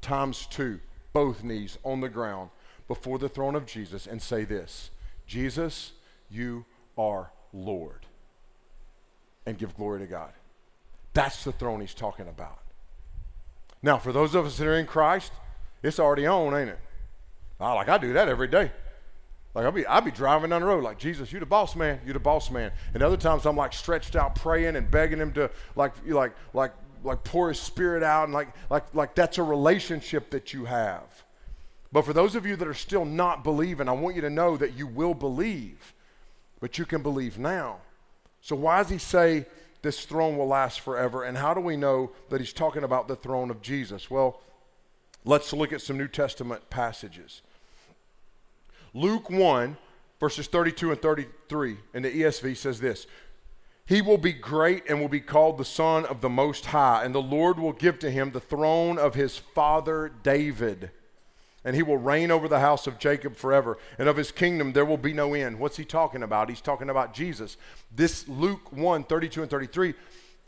times 0.00 0.46
two, 0.46 0.80
both 1.12 1.44
knees 1.44 1.76
on 1.84 2.00
the 2.00 2.08
ground 2.08 2.48
before 2.86 3.18
the 3.18 3.28
throne 3.28 3.54
of 3.54 3.66
Jesus 3.66 4.06
and 4.06 4.22
say 4.22 4.44
this 4.44 4.90
Jesus, 5.26 5.92
you 6.30 6.64
are 6.96 7.30
Lord 7.52 8.07
and 9.48 9.58
give 9.58 9.74
glory 9.76 10.00
to 10.00 10.06
God. 10.06 10.30
That's 11.14 11.42
the 11.42 11.52
throne 11.52 11.80
he's 11.80 11.94
talking 11.94 12.28
about. 12.28 12.58
Now, 13.82 13.98
for 13.98 14.12
those 14.12 14.34
of 14.34 14.44
us 14.44 14.58
that 14.58 14.66
are 14.66 14.76
in 14.76 14.86
Christ, 14.86 15.32
it's 15.82 15.98
already 15.98 16.26
on, 16.26 16.54
ain't 16.54 16.70
it? 16.70 16.78
Oh, 17.58 17.74
like 17.74 17.88
I 17.88 17.98
do 17.98 18.12
that 18.12 18.28
every 18.28 18.48
day. 18.48 18.70
Like 19.54 19.64
I'll 19.64 19.72
be, 19.72 19.86
I'll 19.86 20.02
be 20.02 20.10
driving 20.10 20.50
down 20.50 20.60
the 20.60 20.66
road 20.66 20.84
like 20.84 20.98
Jesus, 20.98 21.32
you 21.32 21.40
the 21.40 21.46
boss 21.46 21.74
man, 21.74 22.00
you 22.06 22.12
the 22.12 22.20
boss 22.20 22.50
man. 22.50 22.72
And 22.92 23.02
other 23.02 23.16
times 23.16 23.46
I'm 23.46 23.56
like 23.56 23.72
stretched 23.72 24.16
out 24.16 24.34
praying 24.34 24.76
and 24.76 24.90
begging 24.90 25.18
him 25.18 25.32
to 25.32 25.50
like, 25.74 25.94
like, 26.06 26.32
like, 26.52 26.72
like 27.02 27.24
pour 27.24 27.48
his 27.48 27.58
spirit 27.58 28.02
out 28.02 28.24
and 28.24 28.34
like, 28.34 28.48
like, 28.68 28.94
like 28.94 29.14
that's 29.14 29.38
a 29.38 29.42
relationship 29.42 30.30
that 30.30 30.52
you 30.52 30.66
have. 30.66 31.24
But 31.90 32.02
for 32.02 32.12
those 32.12 32.34
of 32.34 32.44
you 32.44 32.54
that 32.56 32.68
are 32.68 32.74
still 32.74 33.06
not 33.06 33.42
believing, 33.42 33.88
I 33.88 33.92
want 33.92 34.14
you 34.14 34.20
to 34.22 34.30
know 34.30 34.58
that 34.58 34.74
you 34.74 34.86
will 34.86 35.14
believe, 35.14 35.94
but 36.60 36.76
you 36.76 36.84
can 36.84 37.02
believe 37.02 37.38
now. 37.38 37.78
So, 38.48 38.56
why 38.56 38.78
does 38.78 38.88
he 38.88 38.96
say 38.96 39.44
this 39.82 40.06
throne 40.06 40.38
will 40.38 40.46
last 40.46 40.80
forever? 40.80 41.22
And 41.22 41.36
how 41.36 41.52
do 41.52 41.60
we 41.60 41.76
know 41.76 42.12
that 42.30 42.40
he's 42.40 42.54
talking 42.54 42.82
about 42.82 43.06
the 43.06 43.14
throne 43.14 43.50
of 43.50 43.60
Jesus? 43.60 44.10
Well, 44.10 44.40
let's 45.26 45.52
look 45.52 45.70
at 45.70 45.82
some 45.82 45.98
New 45.98 46.08
Testament 46.08 46.70
passages. 46.70 47.42
Luke 48.94 49.28
1, 49.28 49.76
verses 50.18 50.46
32 50.46 50.92
and 50.92 51.02
33 51.02 51.76
in 51.92 52.02
the 52.02 52.22
ESV 52.22 52.56
says 52.56 52.80
this 52.80 53.06
He 53.84 54.00
will 54.00 54.16
be 54.16 54.32
great 54.32 54.84
and 54.88 54.98
will 54.98 55.08
be 55.08 55.20
called 55.20 55.58
the 55.58 55.64
Son 55.66 56.06
of 56.06 56.22
the 56.22 56.30
Most 56.30 56.64
High, 56.64 57.04
and 57.04 57.14
the 57.14 57.20
Lord 57.20 57.58
will 57.58 57.74
give 57.74 57.98
to 57.98 58.10
him 58.10 58.30
the 58.30 58.40
throne 58.40 58.98
of 58.98 59.14
his 59.14 59.36
father 59.36 60.10
David 60.22 60.90
and 61.68 61.76
he 61.76 61.82
will 61.82 61.98
reign 61.98 62.30
over 62.30 62.48
the 62.48 62.60
house 62.60 62.86
of 62.86 62.98
Jacob 62.98 63.36
forever, 63.36 63.76
and 63.98 64.08
of 64.08 64.16
his 64.16 64.32
kingdom 64.32 64.72
there 64.72 64.86
will 64.86 64.96
be 64.96 65.12
no 65.12 65.34
end. 65.34 65.58
What's 65.58 65.76
he 65.76 65.84
talking 65.84 66.22
about? 66.22 66.48
He's 66.48 66.62
talking 66.62 66.88
about 66.88 67.12
Jesus. 67.12 67.58
This 67.94 68.26
Luke 68.26 68.72
1 68.72 69.04
32 69.04 69.42
and 69.42 69.50
33 69.50 69.92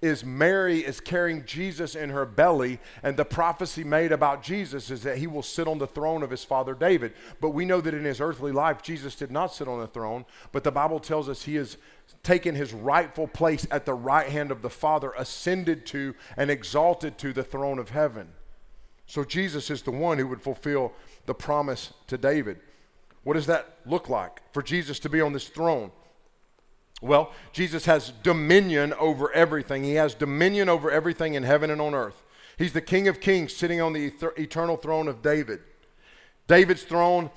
is 0.01 0.25
Mary 0.25 0.79
is 0.79 0.99
carrying 0.99 1.45
Jesus 1.45 1.95
in 1.95 2.09
her 2.09 2.25
belly, 2.25 2.81
and 3.03 3.19
the 3.19 3.27
prophecy 3.27 3.85
made 3.85 4.13
about 4.13 4.43
Jesus 4.43 4.91
is 4.91 5.03
that 5.03 5.19
he 5.19 5.27
will 5.27 5.43
sit 5.43 5.69
on 5.69 5.77
the 5.77 5.87
throne 5.87 6.23
of 6.23 6.31
his 6.31 6.43
father 6.43 6.73
David. 6.73 7.13
But 7.39 7.51
we 7.51 7.67
know 7.67 7.83
that 7.83 7.93
in 7.93 8.05
his 8.05 8.23
earthly 8.23 8.51
life, 8.51 8.81
Jesus 8.81 9.15
did 9.15 9.31
not 9.31 9.53
sit 9.53 9.69
on 9.69 9.79
the 9.79 9.89
throne, 9.89 10.25
but 10.53 10.65
the 10.65 10.73
Bible 10.73 11.01
tells 11.01 11.29
us 11.29 11.43
he 11.43 11.57
has 11.57 11.77
taken 12.23 12.55
his 12.55 12.73
rightful 12.73 13.29
place 13.29 13.67
at 13.71 13.85
the 13.85 13.93
right 13.93 14.31
hand 14.31 14.51
of 14.51 14.63
the 14.63 14.71
Father, 14.71 15.13
ascended 15.19 15.85
to 15.85 16.15
and 16.39 16.51
exalted 16.51 17.19
to 17.19 17.35
the 17.35 17.45
throne 17.45 17.79
of 17.79 17.91
heaven. 17.91 18.29
So 19.11 19.25
Jesus 19.25 19.71
is 19.71 19.83
the 19.83 19.91
one 19.91 20.19
who 20.19 20.29
would 20.29 20.41
fulfill 20.41 20.93
the 21.27 21.35
promise 21.35 21.93
to 22.07 22.19
David. 22.19 22.61
What 23.23 23.35
does 23.35 23.47
that 23.47 23.77
look 23.87 24.09
like 24.09 24.41
for 24.53 24.63
Jesus 24.63 24.99
to 25.01 25.09
be 25.09 25.21
on 25.21 25.33
this 25.33 25.49
throne? 25.49 25.93
Well, 27.03 27.33
Jesus 27.53 27.87
has 27.87 28.13
dominion 28.23 28.93
over 28.95 29.33
everything. 29.33 29.85
He 29.85 29.95
has 29.95 30.15
dominion 30.15 30.69
over 30.69 30.91
everything 30.91 31.35
in 31.35 31.43
heaven 31.43 31.71
and 31.71 31.81
on 31.81 31.95
earth. 31.95 32.23
He's 32.59 32.73
the 32.73 32.83
King 32.83 33.09
of 33.09 33.21
Kings 33.21 33.57
sitting 33.57 33.81
on 33.81 33.95
the 33.95 34.13
eternal 34.37 34.77
throne 34.77 35.09
of 35.09 35.23
David. 35.23 35.61
David's 36.47 36.83
throne 36.83 37.31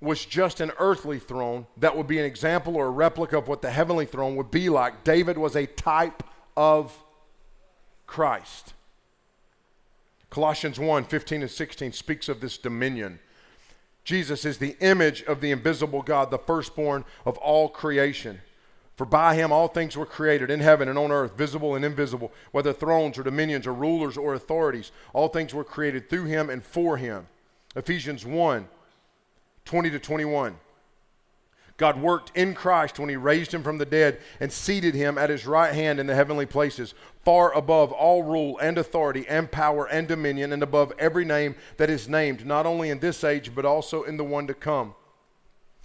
was 0.00 0.24
just 0.24 0.60
an 0.60 0.72
earthly 0.78 1.18
throne 1.18 1.66
that 1.76 1.94
would 1.94 2.06
be 2.06 2.18
an 2.18 2.24
example 2.24 2.76
or 2.76 2.86
a 2.86 2.90
replica 2.90 3.36
of 3.36 3.48
what 3.48 3.60
the 3.60 3.70
heavenly 3.70 4.06
throne 4.06 4.36
would 4.36 4.50
be 4.50 4.70
like. 4.70 5.04
David 5.04 5.36
was 5.36 5.54
a 5.54 5.66
type 5.66 6.22
of 6.56 6.96
Christ. 8.06 8.72
Colossians 10.30 10.78
1 10.78 11.04
15 11.04 11.42
and 11.42 11.50
16 11.50 11.92
speaks 11.92 12.28
of 12.28 12.40
this 12.40 12.56
dominion. 12.56 13.18
Jesus 14.10 14.44
is 14.44 14.58
the 14.58 14.74
image 14.80 15.22
of 15.22 15.40
the 15.40 15.52
invisible 15.52 16.02
God, 16.02 16.32
the 16.32 16.38
firstborn 16.38 17.04
of 17.24 17.38
all 17.38 17.68
creation. 17.68 18.40
For 18.96 19.04
by 19.04 19.36
him 19.36 19.52
all 19.52 19.68
things 19.68 19.96
were 19.96 20.04
created 20.04 20.50
in 20.50 20.58
heaven 20.58 20.88
and 20.88 20.98
on 20.98 21.12
earth, 21.12 21.36
visible 21.36 21.76
and 21.76 21.84
invisible, 21.84 22.32
whether 22.50 22.72
thrones 22.72 23.18
or 23.18 23.22
dominions 23.22 23.68
or 23.68 23.72
rulers 23.72 24.16
or 24.16 24.34
authorities. 24.34 24.90
All 25.12 25.28
things 25.28 25.54
were 25.54 25.62
created 25.62 26.10
through 26.10 26.24
him 26.24 26.50
and 26.50 26.60
for 26.60 26.96
him. 26.96 27.28
Ephesians 27.76 28.26
1 28.26 28.66
20 29.64 29.90
to 29.90 29.98
21. 30.00 30.56
God 31.80 31.98
worked 31.98 32.36
in 32.36 32.52
Christ 32.52 32.98
when 32.98 33.08
he 33.08 33.16
raised 33.16 33.54
him 33.54 33.62
from 33.62 33.78
the 33.78 33.86
dead 33.86 34.20
and 34.38 34.52
seated 34.52 34.94
him 34.94 35.16
at 35.16 35.30
his 35.30 35.46
right 35.46 35.72
hand 35.72 35.98
in 35.98 36.06
the 36.06 36.14
heavenly 36.14 36.44
places, 36.44 36.92
far 37.24 37.54
above 37.54 37.90
all 37.90 38.22
rule 38.22 38.58
and 38.58 38.76
authority 38.76 39.26
and 39.26 39.50
power 39.50 39.86
and 39.86 40.06
dominion, 40.06 40.52
and 40.52 40.62
above 40.62 40.92
every 40.98 41.24
name 41.24 41.54
that 41.78 41.88
is 41.88 42.06
named, 42.06 42.44
not 42.44 42.66
only 42.66 42.90
in 42.90 42.98
this 42.98 43.24
age, 43.24 43.54
but 43.54 43.64
also 43.64 44.02
in 44.02 44.18
the 44.18 44.24
one 44.24 44.46
to 44.46 44.52
come. 44.52 44.94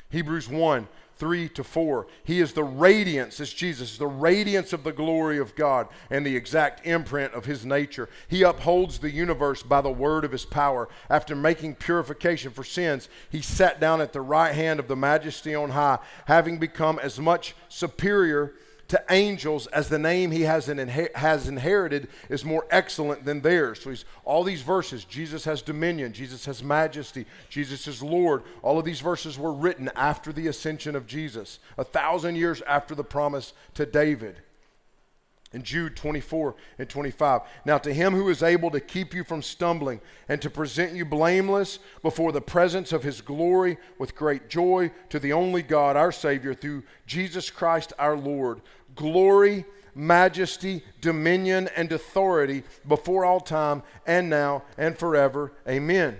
Hebrews 0.10 0.49
1 0.49 0.86
3 1.17 1.49
to 1.49 1.63
4. 1.63 2.08
He 2.23 2.39
is 2.39 2.54
the 2.54 2.63
radiance, 2.63 3.39
as 3.39 3.54
Jesus, 3.54 3.97
the 3.97 4.08
radiance 4.08 4.73
of 4.73 4.84
the 4.84 4.91
glory 4.91 5.38
of 5.38 5.56
God 5.56 5.88
and 6.10 6.25
the 6.25 6.36
exact 6.36 6.86
imprint 6.86 7.34
of 7.34 7.45
his 7.45 7.65
nature. 7.65 8.10
He 8.28 8.43
upholds 8.43 8.99
the 8.99 9.12
universe 9.12 9.63
by 9.63 9.82
the 9.82 9.91
word 9.91 10.25
of 10.25 10.32
his 10.32 10.45
power. 10.45 10.89
After 11.10 11.36
making 11.36 11.75
purification 11.75 12.51
for 12.51 12.63
sins, 12.63 13.08
he 13.30 13.41
sat 13.41 13.80
down 13.80 14.01
at 14.01 14.13
the 14.13 14.21
right 14.21 14.54
hand 14.54 14.80
of 14.80 14.88
the 14.88 14.95
majesty 14.95 15.56
on 15.56 15.71
high, 15.71 15.99
having 16.25 16.58
become 16.58 16.99
as 16.99 17.19
much 17.19 17.56
superior 17.69 18.54
to 18.87 19.03
angels 19.09 19.67
as 19.67 19.89
the 19.89 19.99
name 19.99 20.31
he 20.31 20.41
has, 20.41 20.67
inher- 20.67 21.13
has 21.15 21.47
inherited 21.47 22.07
is 22.29 22.45
more 22.45 22.65
excellent 22.69 23.25
than 23.25 23.41
theirs. 23.41 23.81
So 23.81 23.89
he's 23.89 24.05
all 24.23 24.43
these 24.43 24.61
verses. 24.61 25.05
Jesus 25.05 25.45
has 25.45 25.61
dominion, 25.61 26.13
Jesus 26.13 26.45
has 26.45 26.63
majesty, 26.63 27.25
Jesus 27.49 27.87
is 27.87 28.03
Lord. 28.03 28.43
All 28.61 28.77
of 28.77 28.85
these 28.85 29.01
verses 29.01 29.37
were 29.39 29.53
written 29.53 29.89
after 29.95 30.31
the 30.31 30.47
ascension 30.47 30.95
of 30.95 31.07
Jesus, 31.07 31.59
a 31.77 31.83
thousand 31.83 32.35
years 32.35 32.61
after 32.67 32.93
the 32.93 33.03
promise 33.03 33.53
to 33.73 33.85
David 33.85 34.37
in 35.55 35.63
Jude 35.63 35.95
24 35.95 36.53
and 36.77 36.89
25. 36.89 37.41
Now, 37.63 37.77
to 37.77 37.93
him 37.93 38.13
who 38.13 38.27
is 38.27 38.43
able 38.43 38.69
to 38.71 38.81
keep 38.81 39.13
you 39.13 39.23
from 39.23 39.41
stumbling 39.41 40.01
and 40.27 40.41
to 40.41 40.49
present 40.49 40.93
you 40.93 41.05
blameless 41.05 41.79
before 42.03 42.33
the 42.33 42.41
presence 42.41 42.91
of 42.91 43.03
his 43.03 43.21
glory 43.21 43.77
with 43.97 44.15
great 44.15 44.49
joy, 44.49 44.91
to 45.09 45.17
the 45.17 45.31
only 45.31 45.61
God, 45.61 45.95
our 45.95 46.11
Savior, 46.11 46.53
through 46.53 46.83
Jesus 47.07 47.49
Christ 47.49 47.93
our 47.97 48.17
Lord, 48.17 48.61
glory, 48.95 49.63
majesty, 49.95 50.83
dominion, 50.99 51.69
and 51.77 51.89
authority 51.93 52.63
before 52.85 53.23
all 53.23 53.39
time 53.39 53.81
and 54.05 54.29
now 54.29 54.63
and 54.77 54.99
forever. 54.99 55.53
Amen. 55.69 56.17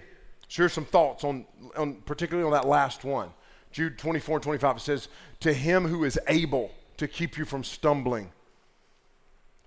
So, 0.48 0.64
here's 0.64 0.74
some 0.74 0.86
thoughts 0.86 1.26
on, 1.26 1.46
on 1.76 1.96
particularly 2.06 2.48
on 2.48 2.54
that 2.54 2.70
last 2.70 3.04
one. 3.04 3.32
Jude 3.74 3.98
24 3.98 4.38
and 4.38 4.44
25 4.44 4.78
it 4.78 4.80
says, 4.80 5.10
To 5.42 5.52
him 5.52 5.86
who 5.86 6.06
is 6.06 6.18
able 6.30 6.72
to 6.96 7.10
keep 7.10 7.38
you 7.38 7.44
from 7.44 7.66
stumbling 7.66 8.32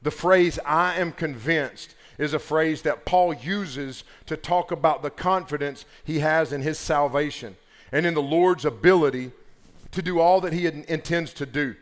the 0.03 0.11
phrase, 0.11 0.59
I 0.65 0.95
am 0.97 1.13
convinced, 1.13 1.95
is 2.19 2.35
a 2.35 2.39
phrase 2.39 2.83
that 2.83 3.05
Paul 3.05 3.33
uses 3.33 4.05
to 4.27 4.37
talk 4.37 4.71
about 4.71 5.03
the 5.03 5.11
confidence 5.11 5.85
he 6.05 6.19
has 6.19 6.53
in 6.53 6.63
his 6.63 6.79
salvation 6.79 7.57
and 7.93 8.05
in 8.05 8.15
the 8.15 8.23
Lord's 8.23 8.65
ability 8.65 9.31
to 9.93 10.03
do 10.03 10.21
all 10.21 10.41
that 10.43 10.53
he 10.53 10.67
intends 10.67 11.33
to 11.35 11.47
do. 11.47 11.75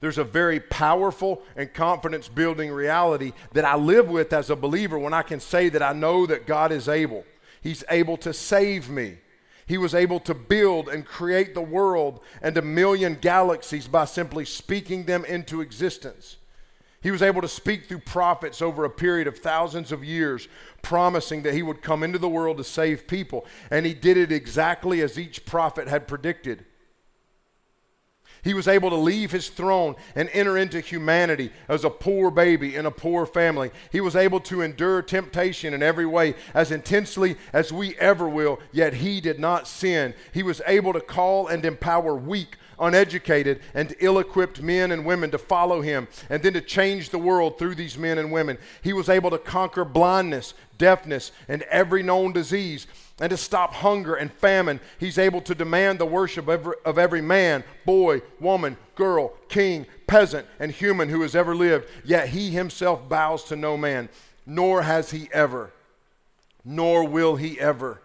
There's 0.00 0.18
a 0.18 0.24
very 0.24 0.60
powerful 0.60 1.42
and 1.56 1.72
confidence 1.72 2.26
building 2.26 2.70
reality 2.70 3.32
that 3.52 3.66
I 3.66 3.76
live 3.76 4.08
with 4.08 4.32
as 4.32 4.48
a 4.48 4.56
believer 4.56 4.98
when 4.98 5.12
I 5.12 5.22
can 5.22 5.40
say 5.40 5.68
that 5.68 5.82
I 5.82 5.92
know 5.92 6.24
that 6.26 6.46
God 6.46 6.72
is 6.72 6.88
able. 6.88 7.24
He's 7.60 7.84
able 7.90 8.16
to 8.18 8.32
save 8.32 8.88
me. 8.88 9.18
He 9.66 9.76
was 9.76 9.94
able 9.94 10.18
to 10.20 10.34
build 10.34 10.88
and 10.88 11.04
create 11.04 11.54
the 11.54 11.60
world 11.60 12.20
and 12.40 12.56
a 12.56 12.62
million 12.62 13.18
galaxies 13.20 13.86
by 13.86 14.06
simply 14.06 14.46
speaking 14.46 15.04
them 15.04 15.24
into 15.26 15.60
existence. 15.60 16.38
He 17.02 17.10
was 17.10 17.22
able 17.22 17.40
to 17.40 17.48
speak 17.48 17.86
through 17.86 18.00
prophets 18.00 18.60
over 18.60 18.84
a 18.84 18.90
period 18.90 19.26
of 19.26 19.38
thousands 19.38 19.90
of 19.90 20.04
years, 20.04 20.48
promising 20.82 21.42
that 21.42 21.54
he 21.54 21.62
would 21.62 21.80
come 21.80 22.02
into 22.02 22.18
the 22.18 22.28
world 22.28 22.58
to 22.58 22.64
save 22.64 23.06
people. 23.06 23.46
And 23.70 23.86
he 23.86 23.94
did 23.94 24.18
it 24.18 24.30
exactly 24.30 25.00
as 25.00 25.18
each 25.18 25.46
prophet 25.46 25.88
had 25.88 26.06
predicted. 26.06 26.66
He 28.42 28.54
was 28.54 28.68
able 28.68 28.90
to 28.90 28.96
leave 28.96 29.30
his 29.30 29.48
throne 29.48 29.96
and 30.14 30.30
enter 30.32 30.56
into 30.56 30.80
humanity 30.80 31.50
as 31.68 31.84
a 31.84 31.90
poor 31.90 32.30
baby 32.30 32.74
in 32.74 32.86
a 32.86 32.90
poor 32.90 33.26
family. 33.26 33.70
He 33.92 34.00
was 34.00 34.16
able 34.16 34.40
to 34.40 34.62
endure 34.62 35.02
temptation 35.02 35.74
in 35.74 35.82
every 35.82 36.06
way 36.06 36.34
as 36.54 36.70
intensely 36.70 37.36
as 37.52 37.72
we 37.72 37.96
ever 37.98 38.28
will, 38.28 38.58
yet 38.72 38.94
he 38.94 39.20
did 39.20 39.38
not 39.38 39.68
sin. 39.68 40.14
He 40.32 40.42
was 40.42 40.62
able 40.66 40.94
to 40.94 41.00
call 41.00 41.48
and 41.48 41.64
empower 41.64 42.14
weak, 42.14 42.56
uneducated, 42.80 43.60
and 43.74 43.94
ill 44.00 44.18
equipped 44.18 44.62
men 44.62 44.90
and 44.90 45.04
women 45.04 45.30
to 45.30 45.38
follow 45.38 45.82
him 45.82 46.08
and 46.28 46.42
then 46.42 46.54
to 46.54 46.60
change 46.60 47.10
the 47.10 47.18
world 47.18 47.58
through 47.58 47.74
these 47.74 47.98
men 47.98 48.18
and 48.18 48.32
women. 48.32 48.58
He 48.82 48.92
was 48.92 49.08
able 49.08 49.30
to 49.30 49.38
conquer 49.38 49.84
blindness, 49.84 50.54
deafness, 50.78 51.32
and 51.48 51.62
every 51.62 52.02
known 52.02 52.32
disease 52.32 52.86
and 53.20 53.30
to 53.30 53.36
stop 53.36 53.74
hunger 53.74 54.14
and 54.14 54.32
famine. 54.32 54.80
He's 54.98 55.18
able 55.18 55.42
to 55.42 55.54
demand 55.54 55.98
the 55.98 56.06
worship 56.06 56.44
of 56.44 56.50
every, 56.50 56.74
of 56.84 56.98
every, 56.98 57.20
man, 57.20 57.62
boy, 57.84 58.22
woman, 58.40 58.78
girl, 58.94 59.34
king, 59.48 59.86
peasant, 60.06 60.46
and 60.58 60.72
human 60.72 61.10
who 61.10 61.20
has 61.20 61.36
ever 61.36 61.54
lived. 61.54 61.86
Yet 62.04 62.30
he 62.30 62.50
himself 62.50 63.08
bows 63.08 63.44
to 63.44 63.56
no 63.56 63.76
man, 63.76 64.08
nor 64.46 64.82
has 64.82 65.10
he 65.10 65.28
ever, 65.32 65.70
nor 66.64 67.06
will 67.06 67.36
he 67.36 67.60
ever. 67.60 68.00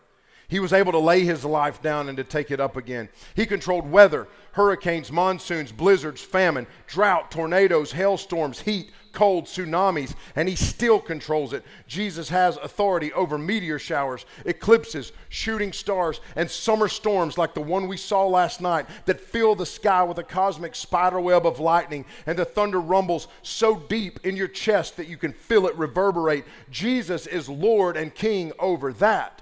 He 0.47 0.59
was 0.59 0.73
able 0.73 0.91
to 0.91 0.99
lay 0.99 1.21
his 1.21 1.43
life 1.43 1.81
down 1.81 2.07
and 2.07 2.17
to 2.17 2.23
take 2.23 2.51
it 2.51 2.59
up 2.59 2.77
again. 2.77 3.09
He 3.35 3.45
controlled 3.45 3.89
weather, 3.89 4.27
hurricanes, 4.55 5.11
monsoons, 5.11 5.73
blizzards, 5.73 6.21
famine, 6.21 6.65
drought, 6.87 7.29
tornadoes, 7.29 7.91
hailstorms, 7.91 8.61
heat, 8.61 8.89
cold, 9.11 9.45
tsunamis, 9.45 10.15
and 10.33 10.47
he 10.47 10.55
still 10.55 10.97
controls 10.99 11.51
it. 11.51 11.63
Jesus 11.87 12.29
has 12.29 12.55
authority 12.57 13.11
over 13.11 13.37
meteor 13.37 13.77
showers, 13.77 14.25
eclipses, 14.45 15.11
shooting 15.27 15.73
stars, 15.73 16.21
and 16.37 16.49
summer 16.49 16.87
storms 16.87 17.37
like 17.37 17.53
the 17.53 17.61
one 17.61 17.89
we 17.89 17.97
saw 17.97 18.25
last 18.25 18.61
night 18.61 18.85
that 19.05 19.19
fill 19.19 19.55
the 19.55 19.65
sky 19.65 20.03
with 20.03 20.19
a 20.19 20.23
cosmic 20.23 20.73
spiderweb 20.73 21.45
of 21.45 21.59
lightning, 21.59 22.05
and 22.25 22.39
the 22.39 22.45
thunder 22.45 22.79
rumbles 22.79 23.27
so 23.41 23.75
deep 23.75 24.25
in 24.25 24.37
your 24.37 24.47
chest 24.47 24.95
that 24.95 25.09
you 25.09 25.17
can 25.17 25.33
feel 25.33 25.67
it 25.67 25.75
reverberate. 25.75 26.45
Jesus 26.71 27.27
is 27.27 27.49
Lord 27.49 27.97
and 27.97 28.15
King 28.15 28.53
over 28.57 28.93
that. 28.93 29.41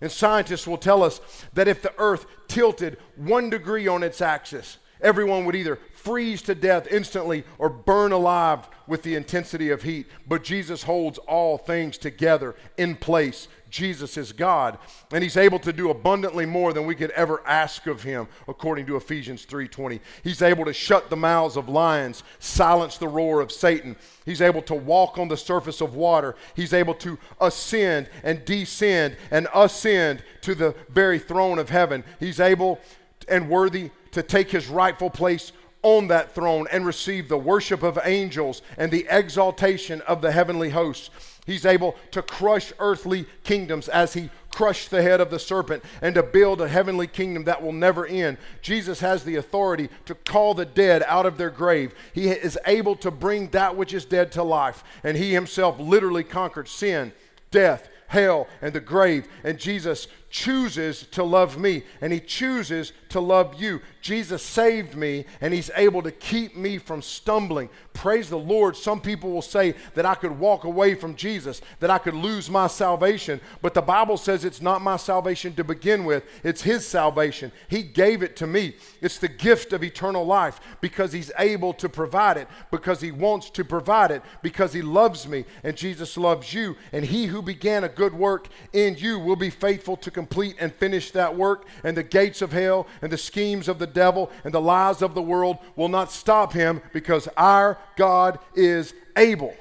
And 0.00 0.10
scientists 0.10 0.66
will 0.66 0.78
tell 0.78 1.02
us 1.02 1.20
that 1.52 1.68
if 1.68 1.82
the 1.82 1.92
earth 1.98 2.24
tilted 2.50 2.98
one 3.16 3.48
degree 3.48 3.86
on 3.88 4.02
its 4.02 4.20
axis, 4.20 4.78
everyone 5.00 5.44
would 5.46 5.54
either 5.54 5.78
freeze 6.02 6.40
to 6.42 6.54
death 6.54 6.86
instantly 6.90 7.44
or 7.58 7.68
burn 7.68 8.12
alive 8.12 8.68
with 8.86 9.02
the 9.02 9.14
intensity 9.14 9.70
of 9.70 9.82
heat. 9.82 10.06
But 10.26 10.42
Jesus 10.42 10.82
holds 10.82 11.18
all 11.18 11.58
things 11.58 11.98
together 11.98 12.56
in 12.78 12.96
place. 12.96 13.48
Jesus 13.68 14.16
is 14.16 14.32
God, 14.32 14.78
and 15.12 15.22
he's 15.22 15.36
able 15.36 15.60
to 15.60 15.72
do 15.72 15.90
abundantly 15.90 16.44
more 16.44 16.72
than 16.72 16.86
we 16.86 16.96
could 16.96 17.12
ever 17.12 17.40
ask 17.46 17.86
of 17.86 18.02
him, 18.02 18.26
according 18.48 18.86
to 18.86 18.96
Ephesians 18.96 19.44
3:20. 19.44 20.00
He's 20.24 20.42
able 20.42 20.64
to 20.64 20.72
shut 20.72 21.08
the 21.08 21.16
mouths 21.16 21.56
of 21.56 21.68
lions, 21.68 22.24
silence 22.40 22.96
the 22.96 23.06
roar 23.06 23.40
of 23.40 23.52
Satan. 23.52 23.94
He's 24.24 24.42
able 24.42 24.62
to 24.62 24.74
walk 24.74 25.18
on 25.18 25.28
the 25.28 25.36
surface 25.36 25.80
of 25.80 25.94
water. 25.94 26.34
He's 26.54 26.72
able 26.72 26.94
to 26.94 27.16
ascend 27.40 28.08
and 28.24 28.44
descend 28.44 29.16
and 29.30 29.46
ascend 29.54 30.24
to 30.40 30.56
the 30.56 30.74
very 30.88 31.20
throne 31.20 31.60
of 31.60 31.70
heaven. 31.70 32.02
He's 32.18 32.40
able 32.40 32.80
and 33.28 33.48
worthy 33.48 33.90
to 34.10 34.22
take 34.24 34.50
his 34.50 34.66
rightful 34.66 35.10
place 35.10 35.52
on 35.82 36.08
that 36.08 36.34
throne 36.34 36.66
and 36.70 36.84
receive 36.84 37.28
the 37.28 37.38
worship 37.38 37.82
of 37.82 37.98
angels 38.04 38.62
and 38.76 38.90
the 38.90 39.06
exaltation 39.10 40.00
of 40.02 40.20
the 40.20 40.32
heavenly 40.32 40.70
hosts. 40.70 41.10
He's 41.46 41.66
able 41.66 41.96
to 42.12 42.22
crush 42.22 42.72
earthly 42.78 43.26
kingdoms 43.44 43.88
as 43.88 44.12
he 44.12 44.30
crushed 44.50 44.90
the 44.90 45.02
head 45.02 45.20
of 45.20 45.30
the 45.30 45.38
serpent 45.38 45.82
and 46.02 46.14
to 46.14 46.22
build 46.22 46.60
a 46.60 46.68
heavenly 46.68 47.06
kingdom 47.06 47.44
that 47.44 47.62
will 47.62 47.72
never 47.72 48.06
end. 48.06 48.36
Jesus 48.62 49.00
has 49.00 49.24
the 49.24 49.36
authority 49.36 49.88
to 50.06 50.14
call 50.14 50.54
the 50.54 50.66
dead 50.66 51.02
out 51.06 51.26
of 51.26 51.38
their 51.38 51.50
grave. 51.50 51.94
He 52.12 52.28
is 52.28 52.58
able 52.66 52.96
to 52.96 53.10
bring 53.10 53.48
that 53.48 53.76
which 53.76 53.94
is 53.94 54.04
dead 54.04 54.32
to 54.32 54.42
life. 54.42 54.84
And 55.02 55.16
he 55.16 55.32
himself 55.32 55.78
literally 55.78 56.24
conquered 56.24 56.68
sin, 56.68 57.12
death, 57.50 57.88
hell, 58.08 58.48
and 58.60 58.72
the 58.72 58.80
grave. 58.80 59.26
And 59.44 59.58
Jesus 59.58 60.08
chooses 60.30 61.06
to 61.12 61.22
love 61.22 61.58
me 61.58 61.84
and 62.00 62.12
he 62.12 62.20
chooses 62.20 62.92
to 63.10 63.20
love 63.20 63.60
you. 63.60 63.80
Jesus 64.00 64.42
saved 64.42 64.96
me 64.96 65.26
and 65.40 65.52
he's 65.52 65.70
able 65.76 66.02
to 66.02 66.10
keep 66.10 66.56
me 66.56 66.78
from 66.78 67.02
stumbling. 67.02 67.68
Praise 67.92 68.30
the 68.30 68.38
Lord. 68.38 68.76
Some 68.76 69.00
people 69.00 69.30
will 69.30 69.42
say 69.42 69.74
that 69.94 70.06
I 70.06 70.14
could 70.14 70.38
walk 70.38 70.64
away 70.64 70.94
from 70.94 71.14
Jesus, 71.14 71.60
that 71.80 71.90
I 71.90 71.98
could 71.98 72.14
lose 72.14 72.48
my 72.48 72.66
salvation, 72.66 73.40
but 73.60 73.74
the 73.74 73.82
Bible 73.82 74.16
says 74.16 74.44
it's 74.44 74.62
not 74.62 74.80
my 74.80 74.96
salvation 74.96 75.54
to 75.54 75.64
begin 75.64 76.04
with, 76.04 76.24
it's 76.42 76.62
his 76.62 76.86
salvation. 76.86 77.52
He 77.68 77.82
gave 77.82 78.22
it 78.22 78.36
to 78.36 78.46
me. 78.46 78.74
It's 79.00 79.18
the 79.18 79.28
gift 79.28 79.72
of 79.72 79.84
eternal 79.84 80.24
life 80.24 80.60
because 80.80 81.12
he's 81.12 81.32
able 81.38 81.74
to 81.74 81.88
provide 81.88 82.36
it, 82.36 82.48
because 82.70 83.00
he 83.00 83.12
wants 83.12 83.50
to 83.50 83.64
provide 83.64 84.10
it, 84.10 84.22
because 84.42 84.72
he 84.72 84.82
loves 84.82 85.28
me 85.28 85.44
and 85.62 85.76
Jesus 85.76 86.16
loves 86.16 86.54
you. 86.54 86.76
And 86.92 87.04
he 87.04 87.26
who 87.26 87.42
began 87.42 87.84
a 87.84 87.88
good 87.88 88.14
work 88.14 88.48
in 88.72 88.96
you 88.96 89.18
will 89.18 89.36
be 89.36 89.50
faithful 89.50 89.96
to 89.98 90.10
complete 90.10 90.56
and 90.58 90.72
finish 90.74 91.10
that 91.10 91.36
work, 91.36 91.66
and 91.84 91.96
the 91.96 92.02
gates 92.02 92.40
of 92.40 92.52
hell 92.52 92.86
and 93.02 93.12
the 93.12 93.18
schemes 93.18 93.68
of 93.68 93.78
the 93.78 93.89
devil 93.90 94.30
and 94.44 94.54
the 94.54 94.60
lies 94.60 95.02
of 95.02 95.14
the 95.14 95.22
world 95.22 95.58
will 95.76 95.88
not 95.88 96.10
stop 96.10 96.52
him 96.52 96.80
because 96.92 97.28
our 97.36 97.78
God 97.96 98.38
is 98.54 98.94
able. 99.16 99.54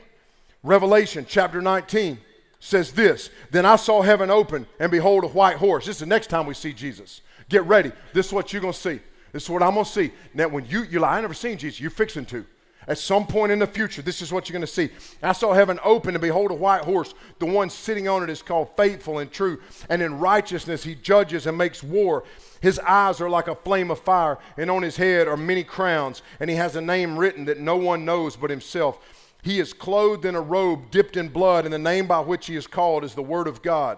Revelation 0.64 1.26
chapter 1.28 1.62
19 1.62 2.20
says 2.60 2.92
this 2.92 3.30
Then 3.52 3.66
I 3.66 3.76
saw 3.76 4.02
heaven 4.02 4.30
open, 4.30 4.68
and 4.80 4.92
behold, 4.92 5.24
a 5.24 5.28
white 5.28 5.58
horse. 5.58 5.86
This 5.86 5.98
is 5.98 6.02
the 6.02 6.06
next 6.06 6.28
time 6.28 6.46
we 6.46 6.54
see 6.54 6.74
Jesus. 6.74 7.22
Get 7.50 7.64
ready. 7.64 7.92
This 8.14 8.28
is 8.28 8.34
what 8.34 8.54
you're 8.54 8.62
going 8.62 8.74
to 8.74 8.80
see. 8.80 9.00
This 9.32 9.44
is 9.44 9.50
what 9.50 9.64
I'm 9.64 9.74
going 9.74 9.86
to 9.86 9.92
see. 9.92 10.12
Now, 10.34 10.48
when 10.48 10.66
you, 10.66 10.84
you're 10.84 11.02
like, 11.02 11.12
I 11.12 11.22
never 11.22 11.34
seen 11.34 11.58
Jesus, 11.58 11.80
you're 11.80 11.92
fixing 11.92 12.26
to. 12.28 12.46
At 12.88 12.98
some 12.98 13.28
point 13.28 13.52
in 13.52 13.60
the 13.60 13.68
future, 13.68 14.02
this 14.02 14.22
is 14.22 14.32
what 14.32 14.50
you're 14.50 14.54
going 14.54 14.62
to 14.62 14.68
see. 14.68 14.90
I 15.22 15.34
saw 15.34 15.54
heaven 15.54 15.80
open, 15.84 16.16
and 16.16 16.22
behold, 16.22 16.50
a 16.50 16.56
white 16.56 16.84
horse. 16.84 17.14
The 17.38 17.46
one 17.46 17.70
sitting 17.70 18.08
on 18.08 18.24
it 18.24 18.30
is 18.30 18.42
called 18.42 18.76
faithful 18.76 19.20
and 19.20 19.32
true. 19.32 19.62
And 19.90 20.02
in 20.02 20.20
righteousness, 20.20 20.84
he 20.84 20.96
judges 20.96 21.46
and 21.46 21.58
makes 21.58 21.84
war. 21.84 22.24
His 22.62 22.80
eyes 22.80 23.22
are 23.22 23.30
like 23.30 23.48
a 23.48 23.56
flame 23.56 23.92
of 23.92 24.00
fire, 24.00 24.40
and 24.58 24.72
on 24.72 24.82
his 24.82 24.98
head 24.98 25.28
are 25.28 25.38
many 25.38 25.64
crowns, 25.64 26.24
and 26.40 26.50
he 26.50 26.56
has 26.56 26.76
a 26.76 26.82
name 26.82 27.18
written 27.18 27.46
that 27.46 27.60
no 27.60 27.76
one 27.76 28.06
knows 28.06 28.36
but 28.36 28.50
himself. 28.50 29.00
He 29.42 29.60
is 29.60 29.72
clothed 29.72 30.26
in 30.26 30.36
a 30.36 30.42
robe 30.42 30.90
dipped 30.90 31.16
in 31.16 31.30
blood, 31.30 31.66
and 31.66 31.74
the 31.74 31.80
name 31.80 32.08
by 32.08 32.20
which 32.20 32.48
he 32.48 32.56
is 32.56 32.68
called 32.68 33.04
is 33.04 33.14
the 33.14 33.22
Word 33.22 33.48
of 33.48 33.62
God. 33.62 33.98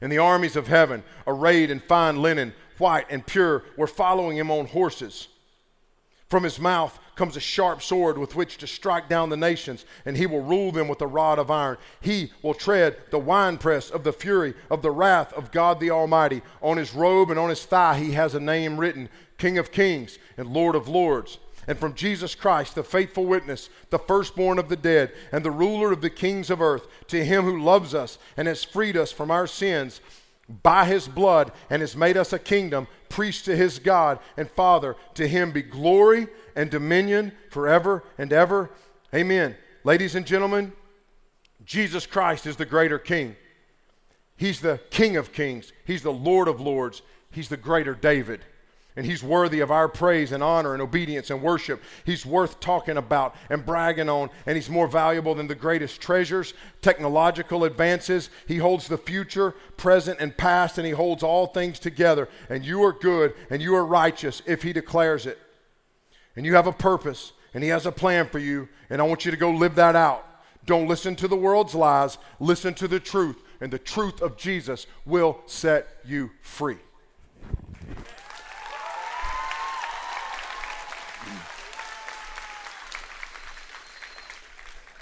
And 0.00 0.10
the 0.10 0.18
armies 0.18 0.56
of 0.56 0.68
heaven, 0.68 1.02
arrayed 1.26 1.70
in 1.70 1.80
fine 1.80 2.22
linen, 2.22 2.54
white 2.78 3.06
and 3.10 3.26
pure, 3.26 3.64
were 3.76 3.86
following 3.86 4.36
him 4.36 4.50
on 4.50 4.66
horses. 4.66 5.28
From 6.28 6.44
his 6.44 6.60
mouth 6.60 6.98
comes 7.18 7.36
a 7.36 7.40
sharp 7.40 7.82
sword 7.82 8.16
with 8.16 8.36
which 8.36 8.58
to 8.58 8.66
strike 8.66 9.08
down 9.08 9.28
the 9.28 9.36
nations, 9.36 9.84
and 10.06 10.16
he 10.16 10.24
will 10.24 10.40
rule 10.40 10.70
them 10.70 10.86
with 10.86 11.02
a 11.02 11.06
rod 11.06 11.40
of 11.40 11.50
iron. 11.50 11.76
He 12.00 12.32
will 12.42 12.54
tread 12.54 12.96
the 13.10 13.18
winepress 13.18 13.90
of 13.90 14.04
the 14.04 14.12
fury 14.12 14.54
of 14.70 14.82
the 14.82 14.92
wrath 14.92 15.32
of 15.32 15.50
God 15.50 15.80
the 15.80 15.90
Almighty. 15.90 16.42
On 16.62 16.76
his 16.76 16.94
robe 16.94 17.30
and 17.30 17.38
on 17.38 17.50
his 17.50 17.64
thigh 17.64 17.98
he 17.98 18.12
has 18.12 18.36
a 18.36 18.40
name 18.40 18.78
written 18.78 19.08
King 19.36 19.58
of 19.58 19.72
Kings 19.72 20.16
and 20.36 20.48
Lord 20.48 20.76
of 20.76 20.86
Lords. 20.86 21.38
And 21.66 21.76
from 21.76 21.94
Jesus 21.94 22.36
Christ, 22.36 22.76
the 22.76 22.84
faithful 22.84 23.26
witness, 23.26 23.68
the 23.90 23.98
firstborn 23.98 24.58
of 24.58 24.68
the 24.68 24.76
dead, 24.76 25.12
and 25.32 25.44
the 25.44 25.50
ruler 25.50 25.92
of 25.92 26.00
the 26.00 26.08
kings 26.08 26.50
of 26.50 26.62
earth, 26.62 26.86
to 27.08 27.24
him 27.24 27.44
who 27.44 27.60
loves 27.60 27.94
us 27.94 28.16
and 28.36 28.46
has 28.46 28.62
freed 28.62 28.96
us 28.96 29.10
from 29.10 29.30
our 29.30 29.48
sins 29.48 30.00
by 30.62 30.86
his 30.86 31.08
blood 31.08 31.52
and 31.68 31.82
has 31.82 31.94
made 31.94 32.16
us 32.16 32.32
a 32.32 32.38
kingdom, 32.38 32.86
priest 33.08 33.44
to 33.44 33.56
his 33.56 33.78
God 33.78 34.18
and 34.36 34.50
Father. 34.50 34.96
To 35.14 35.28
him 35.28 35.50
be 35.50 35.62
glory 35.62 36.28
and 36.58 36.70
dominion 36.70 37.30
forever 37.50 38.02
and 38.18 38.32
ever. 38.32 38.70
Amen. 39.14 39.56
Ladies 39.84 40.16
and 40.16 40.26
gentlemen, 40.26 40.72
Jesus 41.64 42.04
Christ 42.04 42.46
is 42.46 42.56
the 42.56 42.66
greater 42.66 42.98
king. 42.98 43.36
He's 44.36 44.60
the 44.60 44.80
King 44.90 45.16
of 45.16 45.32
kings, 45.32 45.72
He's 45.84 46.02
the 46.02 46.12
Lord 46.12 46.48
of 46.48 46.60
lords, 46.60 47.02
He's 47.30 47.48
the 47.48 47.56
greater 47.56 47.94
David. 47.94 48.44
And 48.96 49.06
he's 49.06 49.22
worthy 49.22 49.60
of 49.60 49.70
our 49.70 49.86
praise 49.86 50.32
and 50.32 50.42
honor 50.42 50.72
and 50.72 50.82
obedience 50.82 51.30
and 51.30 51.40
worship. 51.40 51.80
He's 52.04 52.26
worth 52.26 52.58
talking 52.58 52.96
about 52.96 53.36
and 53.48 53.64
bragging 53.64 54.08
on, 54.08 54.28
and 54.44 54.56
he's 54.56 54.68
more 54.68 54.88
valuable 54.88 55.36
than 55.36 55.46
the 55.46 55.54
greatest 55.54 56.00
treasures, 56.00 56.52
technological 56.82 57.62
advances. 57.62 58.28
He 58.48 58.56
holds 58.56 58.88
the 58.88 58.98
future, 58.98 59.52
present, 59.76 60.18
and 60.18 60.36
past, 60.36 60.78
and 60.78 60.86
he 60.86 60.92
holds 60.92 61.22
all 61.22 61.46
things 61.46 61.78
together. 61.78 62.28
And 62.48 62.64
you 62.64 62.82
are 62.82 62.92
good 62.92 63.34
and 63.50 63.62
you 63.62 63.76
are 63.76 63.86
righteous 63.86 64.42
if 64.46 64.64
he 64.64 64.72
declares 64.72 65.26
it 65.26 65.38
and 66.38 66.46
you 66.46 66.54
have 66.54 66.68
a 66.68 66.72
purpose 66.72 67.32
and 67.52 67.64
He 67.64 67.70
has 67.70 67.84
a 67.84 67.90
plan 67.90 68.28
for 68.28 68.38
you, 68.38 68.68
and 68.90 69.02
I 69.02 69.04
want 69.04 69.24
you 69.24 69.32
to 69.32 69.36
go 69.36 69.50
live 69.50 69.74
that 69.74 69.96
out. 69.96 70.24
Don't 70.66 70.86
listen 70.86 71.16
to 71.16 71.26
the 71.26 71.34
world's 71.34 71.74
lies, 71.74 72.16
listen 72.38 72.74
to 72.74 72.86
the 72.86 73.00
truth, 73.00 73.42
and 73.60 73.72
the 73.72 73.78
truth 73.78 74.22
of 74.22 74.36
Jesus 74.36 74.86
will 75.04 75.40
set 75.46 75.88
you 76.04 76.30
free. 76.40 76.76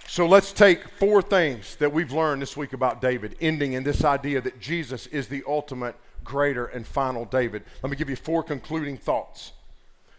So 0.06 0.26
let's 0.26 0.54
take 0.54 0.88
four 0.88 1.20
things 1.20 1.76
that 1.76 1.92
we've 1.92 2.12
learned 2.12 2.40
this 2.40 2.56
week 2.56 2.72
about 2.72 3.02
David, 3.02 3.36
ending 3.42 3.74
in 3.74 3.84
this 3.84 4.04
idea 4.04 4.40
that 4.40 4.58
Jesus 4.58 5.06
is 5.08 5.28
the 5.28 5.44
ultimate, 5.46 5.96
greater, 6.24 6.64
and 6.64 6.86
final 6.86 7.26
David. 7.26 7.62
Let 7.82 7.90
me 7.90 7.96
give 7.96 8.08
you 8.08 8.16
four 8.16 8.42
concluding 8.42 8.96
thoughts. 8.96 9.52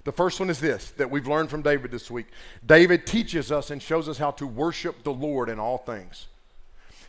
The 0.07 0.13
first 0.13 0.39
one 0.39 0.49
is 0.49 0.61
this 0.61 0.91
that 0.91 1.11
we've 1.11 1.27
learned 1.27 1.49
from 1.49 1.63
David 1.63 1.91
this 1.91 2.09
week. 2.09 2.27
David 2.65 3.05
teaches 3.05 3.51
us 3.51 3.71
and 3.71 3.81
shows 3.81 4.07
us 4.07 4.17
how 4.17 4.31
to 4.31 4.47
worship 4.47 5.03
the 5.03 5.11
Lord 5.11 5.49
in 5.49 5.59
all 5.59 5.79
things. 5.79 6.27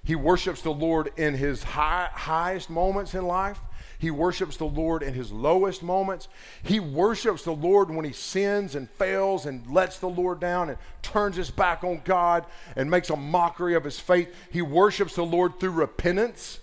He 0.03 0.17
worships 0.17 0.63
the 0.63 0.73
Lord 0.73 1.13
in 1.17 1.35
his 1.35 1.63
high, 1.63 2.11
highest 2.13 2.69
moments 2.69 3.15
in 3.15 3.25
life. 3.25 3.61
He 4.01 4.11
worships 4.11 4.57
the 4.57 4.65
Lord 4.65 5.05
in 5.05 5.15
his 5.15 5.31
lowest 5.31 5.81
moments. 5.81 6.27
He 6.65 6.81
worships 6.81 7.45
the 7.45 7.53
Lord 7.53 7.89
when 7.89 8.05
he 8.05 8.13
sins 8.13 8.75
and 8.75 8.91
fails 8.91 9.47
and 9.47 9.73
lets 9.73 10.01
the 10.01 10.09
Lord 10.09 10.41
down 10.41 10.69
and 10.69 10.79
turns 11.01 11.37
his 11.37 11.53
back 11.53 11.85
on 11.85 12.03
God 12.05 12.47
and 12.75 12.91
makes 12.91 13.11
a 13.11 13.17
mockery 13.17 13.77
of 13.77 13.85
his 13.85 14.01
faith. 14.01 14.35
He 14.51 14.61
worships 14.61 15.15
the 15.15 15.25
Lord 15.25 15.61
through 15.61 15.71
repentance 15.71 16.59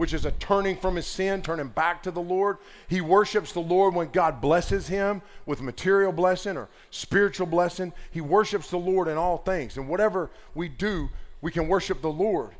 which 0.00 0.14
is 0.14 0.24
a 0.24 0.30
turning 0.30 0.78
from 0.78 0.96
his 0.96 1.06
sin, 1.06 1.42
turning 1.42 1.68
back 1.68 2.02
to 2.02 2.10
the 2.10 2.22
Lord. 2.22 2.56
He 2.88 3.02
worships 3.02 3.52
the 3.52 3.60
Lord 3.60 3.94
when 3.94 4.08
God 4.08 4.40
blesses 4.40 4.88
him 4.88 5.20
with 5.44 5.60
material 5.60 6.10
blessing 6.10 6.56
or 6.56 6.70
spiritual 6.90 7.46
blessing. 7.46 7.92
He 8.10 8.22
worships 8.22 8.70
the 8.70 8.78
Lord 8.78 9.08
in 9.08 9.18
all 9.18 9.36
things. 9.36 9.76
And 9.76 9.90
whatever 9.90 10.30
we 10.54 10.70
do, 10.70 11.10
we 11.42 11.50
can 11.50 11.68
worship 11.68 12.00
the 12.00 12.10
Lord. 12.10 12.52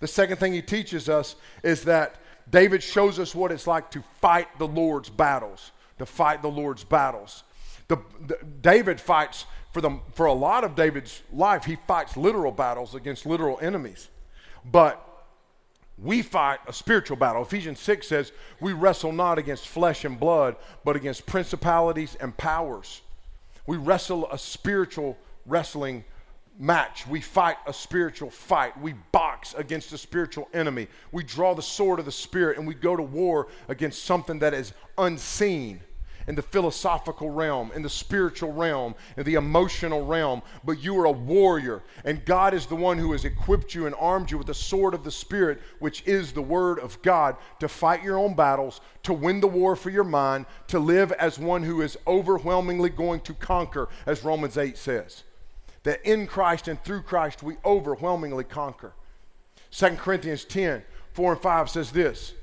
The 0.00 0.08
second 0.08 0.38
thing 0.38 0.52
he 0.52 0.62
teaches 0.62 1.08
us 1.08 1.36
is 1.62 1.84
that 1.84 2.16
David 2.50 2.82
shows 2.82 3.20
us 3.20 3.36
what 3.36 3.52
it's 3.52 3.68
like 3.68 3.92
to 3.92 4.02
fight 4.20 4.48
the 4.58 4.66
Lord's 4.66 5.10
battles, 5.10 5.70
to 6.00 6.06
fight 6.06 6.42
the 6.42 6.50
Lord's 6.50 6.82
battles. 6.82 7.44
The, 7.86 7.98
the, 8.26 8.36
David 8.62 9.00
fights 9.00 9.46
for, 9.72 9.80
the, 9.80 10.00
for 10.14 10.26
a 10.26 10.32
lot 10.32 10.64
of 10.64 10.74
David's 10.74 11.22
life, 11.32 11.66
he 11.66 11.76
fights 11.86 12.16
literal 12.16 12.50
battles 12.50 12.96
against 12.96 13.26
literal 13.26 13.60
enemies. 13.62 14.08
But 14.64 15.06
we 16.02 16.22
fight 16.22 16.60
a 16.66 16.72
spiritual 16.72 17.16
battle. 17.16 17.42
Ephesians 17.42 17.78
6 17.80 18.06
says, 18.06 18.32
We 18.60 18.72
wrestle 18.72 19.12
not 19.12 19.38
against 19.38 19.68
flesh 19.68 20.04
and 20.04 20.18
blood, 20.18 20.56
but 20.84 20.96
against 20.96 21.26
principalities 21.26 22.16
and 22.20 22.36
powers. 22.36 23.02
We 23.66 23.76
wrestle 23.76 24.30
a 24.32 24.38
spiritual 24.38 25.18
wrestling 25.46 26.04
match. 26.58 27.06
We 27.06 27.20
fight 27.20 27.56
a 27.66 27.72
spiritual 27.72 28.30
fight. 28.30 28.80
We 28.80 28.94
box 29.12 29.54
against 29.54 29.92
a 29.92 29.98
spiritual 29.98 30.48
enemy. 30.54 30.88
We 31.12 31.22
draw 31.22 31.54
the 31.54 31.62
sword 31.62 31.98
of 31.98 32.06
the 32.06 32.12
Spirit 32.12 32.58
and 32.58 32.66
we 32.66 32.74
go 32.74 32.96
to 32.96 33.02
war 33.02 33.48
against 33.68 34.04
something 34.04 34.38
that 34.38 34.54
is 34.54 34.72
unseen 34.96 35.80
in 36.26 36.34
the 36.34 36.42
philosophical 36.42 37.30
realm, 37.30 37.70
in 37.74 37.82
the 37.82 37.90
spiritual 37.90 38.52
realm, 38.52 38.94
in 39.16 39.24
the 39.24 39.34
emotional 39.34 40.04
realm, 40.04 40.42
but 40.64 40.82
you 40.82 40.98
are 40.98 41.06
a 41.06 41.10
warrior. 41.10 41.82
And 42.04 42.24
God 42.24 42.54
is 42.54 42.66
the 42.66 42.76
one 42.76 42.98
who 42.98 43.12
has 43.12 43.24
equipped 43.24 43.74
you 43.74 43.86
and 43.86 43.94
armed 43.98 44.30
you 44.30 44.38
with 44.38 44.46
the 44.46 44.54
sword 44.54 44.94
of 44.94 45.04
the 45.04 45.10
Spirit, 45.10 45.60
which 45.78 46.02
is 46.06 46.32
the 46.32 46.42
Word 46.42 46.78
of 46.78 47.00
God, 47.02 47.36
to 47.58 47.68
fight 47.68 48.02
your 48.02 48.18
own 48.18 48.34
battles, 48.34 48.80
to 49.02 49.12
win 49.12 49.40
the 49.40 49.46
war 49.46 49.76
for 49.76 49.90
your 49.90 50.04
mind, 50.04 50.46
to 50.68 50.78
live 50.78 51.12
as 51.12 51.38
one 51.38 51.62
who 51.62 51.80
is 51.80 51.98
overwhelmingly 52.06 52.90
going 52.90 53.20
to 53.20 53.34
conquer, 53.34 53.88
as 54.06 54.24
Romans 54.24 54.56
8 54.58 54.76
says. 54.76 55.24
That 55.84 56.04
in 56.04 56.26
Christ 56.26 56.68
and 56.68 56.82
through 56.84 57.02
Christ 57.02 57.42
we 57.42 57.56
overwhelmingly 57.64 58.44
conquer. 58.44 58.92
2 59.70 59.90
Corinthians 59.90 60.44
10 60.44 60.82
4 61.12 61.32
and 61.32 61.42
5 61.42 61.70
says 61.70 61.90
this 61.90 62.34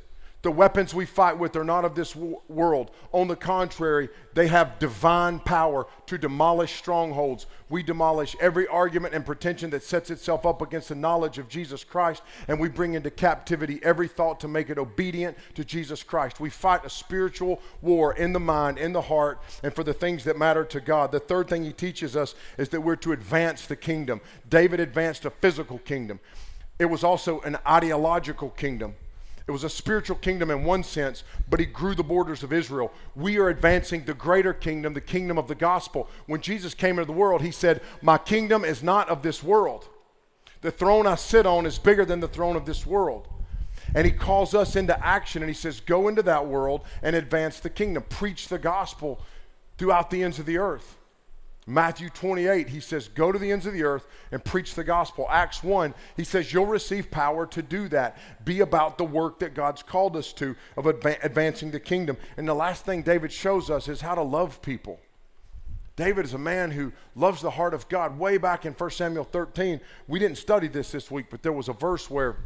the 0.43 0.52
weapons 0.52 0.93
we 0.93 1.06
fight 1.06 1.39
with 1.39 1.56
are 1.56 1.63
not 1.63 1.84
of 1.84 1.95
this 1.95 2.15
world. 2.15 2.91
On 3.12 3.28
the 3.28 3.36
contrary, 3.36 4.08
they 4.36 4.47
have 4.47 4.78
divine 4.78 5.39
power 5.39 5.88
to 6.06 6.17
demolish 6.17 6.76
strongholds. 6.76 7.47
We 7.69 7.82
demolish 7.82 8.36
every 8.39 8.67
argument 8.67 9.15
and 9.15 9.26
pretension 9.26 9.71
that 9.71 9.82
sets 9.82 10.12
itself 10.12 10.45
up 10.45 10.62
against 10.62 10.89
the 10.89 10.95
knowledge 10.95 11.39
of 11.39 11.50
Jesus 11.50 11.84
Christ, 11.84 12.21
and 12.47 12.60
we 12.60 12.69
bring 12.69 12.93
into 12.93 13.10
captivity 13.10 13.80
every 13.82 14.08
thought 14.08 14.39
to 14.41 14.47
make 14.47 14.69
it 14.69 14.78
obedient 14.78 15.38
to 15.56 15.65
Jesus 15.65 16.04
Christ. 16.04 16.39
We 16.39 16.52
fight 16.52 16.86
a 16.86 16.89
spiritual 16.89 17.60
war 17.82 18.13
in 18.13 18.32
the 18.32 18.39
mind, 18.39 18.78
in 18.78 18.93
the 18.93 19.02
heart, 19.02 19.41
and 19.63 19.73
for 19.73 19.84
the 19.84 19.93
things 19.93 20.23
that 20.26 20.38
matter 20.38 20.63
to 20.65 20.80
God. 20.80 21.12
The 21.12 21.19
third 21.19 21.50
thing 21.50 21.63
he 21.63 21.73
teaches 21.73 22.15
us 22.15 22.36
is 22.60 22.69
that 22.69 22.82
we're 22.82 22.95
to 22.97 23.12
advance 23.12 23.65
the 23.65 23.76
kingdom. 23.76 24.21
David 24.47 24.80
advanced 24.80 25.26
a 25.26 25.32
physical 25.32 25.80
kingdom, 25.80 26.19
it 26.78 26.86
was 26.86 27.04
also 27.04 27.41
an 27.41 27.58
ideological 27.65 28.52
kingdom 28.52 28.93
It 29.48 29.52
was 29.52 29.64
a 29.64 29.70
spiritual 29.70 30.18
kingdom 30.18 30.52
in 30.52 30.66
one 30.66 30.84
sense, 30.84 31.24
but 31.50 31.62
he 31.62 31.66
grew 31.66 31.96
the 31.96 32.04
borders 32.04 32.44
of 32.44 32.52
Israel. 32.52 32.92
We 33.16 33.38
are 33.40 33.48
advancing 33.48 34.04
the 34.04 34.14
greater 34.14 34.54
kingdom, 34.54 34.94
the 34.94 35.00
kingdom 35.00 35.38
of 35.38 35.48
the 35.48 35.56
gospel. 35.56 36.10
When 36.26 36.42
Jesus 36.42 36.74
came 36.74 37.00
into 37.00 37.06
the 37.06 37.14
world, 37.14 37.42
he 37.42 37.52
said, 37.52 37.82
My 38.02 38.18
kingdom 38.18 38.66
is 38.66 38.84
not 38.84 39.08
of 39.08 39.24
this 39.24 39.42
world. 39.42 39.88
The 40.62 40.72
throne 40.72 41.08
I 41.08 41.16
sit 41.16 41.46
on 41.46 41.66
is 41.66 41.80
bigger 41.80 42.04
than 42.04 42.20
the 42.20 42.28
throne 42.28 42.58
of 42.58 42.66
this 42.66 42.86
world. 42.86 43.30
And 43.96 44.06
he 44.06 44.12
calls 44.12 44.54
us 44.54 44.76
into 44.76 45.06
action 45.06 45.42
and 45.42 45.50
he 45.50 45.56
says, 45.56 45.80
Go 45.80 46.10
into 46.10 46.24
that 46.24 46.46
world 46.46 46.82
and 47.02 47.16
advance 47.16 47.62
the 47.62 47.70
kingdom, 47.70 48.04
preach 48.10 48.50
the 48.50 48.60
gospel 48.60 49.22
throughout 49.78 50.10
the 50.10 50.24
ends 50.24 50.40
of 50.40 50.46
the 50.46 50.58
earth. 50.58 50.98
Matthew 51.69 52.10
28, 52.10 52.69
he 52.69 52.80
says, 52.80 53.10
Go 53.10 53.34
to 53.34 53.38
the 53.38 53.51
ends 53.51 53.65
of 53.65 53.73
the 53.73 53.84
earth 53.84 54.08
and 54.32 54.43
preach 54.43 54.73
the 54.73 54.86
gospel. 54.86 55.27
Acts 55.30 55.62
1, 55.62 55.93
he 56.15 56.23
says, 56.23 56.53
You'll 56.53 56.65
receive 56.65 57.12
power 57.12 57.45
to 57.47 57.62
do 57.62 57.89
that. 57.89 58.17
Be 58.45 58.62
about 58.62 58.97
the 58.97 59.03
work 59.03 59.39
that 59.39 59.53
God's 59.53 59.84
called 59.84 60.15
us 60.15 60.32
to 60.34 60.56
of 60.77 60.86
adva- 60.86 61.21
advancing 61.23 61.71
the 61.71 61.80
kingdom. 61.82 62.15
And 62.38 62.47
the 62.47 62.53
last 62.53 62.86
thing 62.86 63.01
David 63.01 63.34
shows 63.34 63.69
us 63.69 63.89
is 63.89 63.99
how 63.99 64.15
to 64.15 64.21
love 64.21 64.62
people. 64.62 65.01
David 65.97 66.23
is 66.23 66.34
a 66.34 66.39
man 66.39 66.71
who 66.71 66.93
loves 67.15 67.41
the 67.41 67.51
heart 67.51 67.73
of 67.73 67.89
God. 67.89 68.17
Way 68.17 68.38
back 68.38 68.65
in 68.65 68.71
1 68.71 68.89
Samuel 68.91 69.25
13, 69.25 69.82
we 70.08 70.19
didn't 70.19 70.38
study 70.38 70.69
this 70.69 70.91
this 70.91 71.12
week, 71.12 71.25
but 71.30 71.43
there 71.43 71.51
was 71.51 71.67
a 71.67 71.73
verse 71.73 72.10
where 72.10 72.38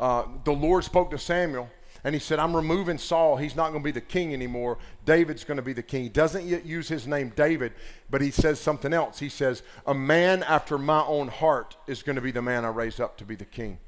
uh, 0.00 0.24
the 0.44 0.52
Lord 0.52 0.82
spoke 0.82 1.10
to 1.12 1.18
Samuel 1.18 1.70
and 2.04 2.14
he 2.14 2.20
said, 2.20 2.38
I'm 2.38 2.54
removing 2.54 2.98
Saul. 2.98 3.36
He's 3.36 3.56
not 3.56 3.70
going 3.70 3.82
to 3.82 3.84
be 3.84 3.90
the 3.90 4.00
king 4.00 4.32
anymore. 4.32 4.78
David's 5.04 5.44
going 5.44 5.56
to 5.56 5.62
be 5.62 5.72
the 5.72 5.82
king. 5.82 6.04
He 6.04 6.08
doesn't 6.08 6.46
yet 6.46 6.64
use 6.64 6.88
his 6.88 7.06
name 7.06 7.32
David, 7.34 7.72
but 8.08 8.20
he 8.20 8.30
says 8.30 8.60
something 8.60 8.92
else. 8.92 9.18
He 9.18 9.28
says, 9.28 9.62
A 9.86 9.94
man 9.94 10.42
after 10.44 10.78
my 10.78 11.02
own 11.04 11.28
heart 11.28 11.76
is 11.86 12.02
going 12.02 12.16
to 12.16 12.22
be 12.22 12.30
the 12.30 12.42
man 12.42 12.64
I 12.64 12.68
raise 12.68 13.00
up 13.00 13.16
to 13.18 13.24
be 13.24 13.34
the 13.34 13.44
king. 13.44 13.78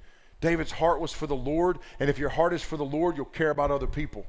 David's 0.41 0.73
heart 0.73 1.01
was 1.01 1.13
for 1.13 1.27
the 1.27 1.37
Lord, 1.37 1.79
and 1.99 2.09
if 2.09 2.19
your 2.19 2.31
heart 2.31 2.53
is 2.53 2.63
for 2.63 2.77
the 2.77 2.85
Lord, 2.85 3.17
you'll 3.17 3.27
care 3.27 3.51
about 3.51 3.71
other 3.71 3.87
people. 3.87 4.27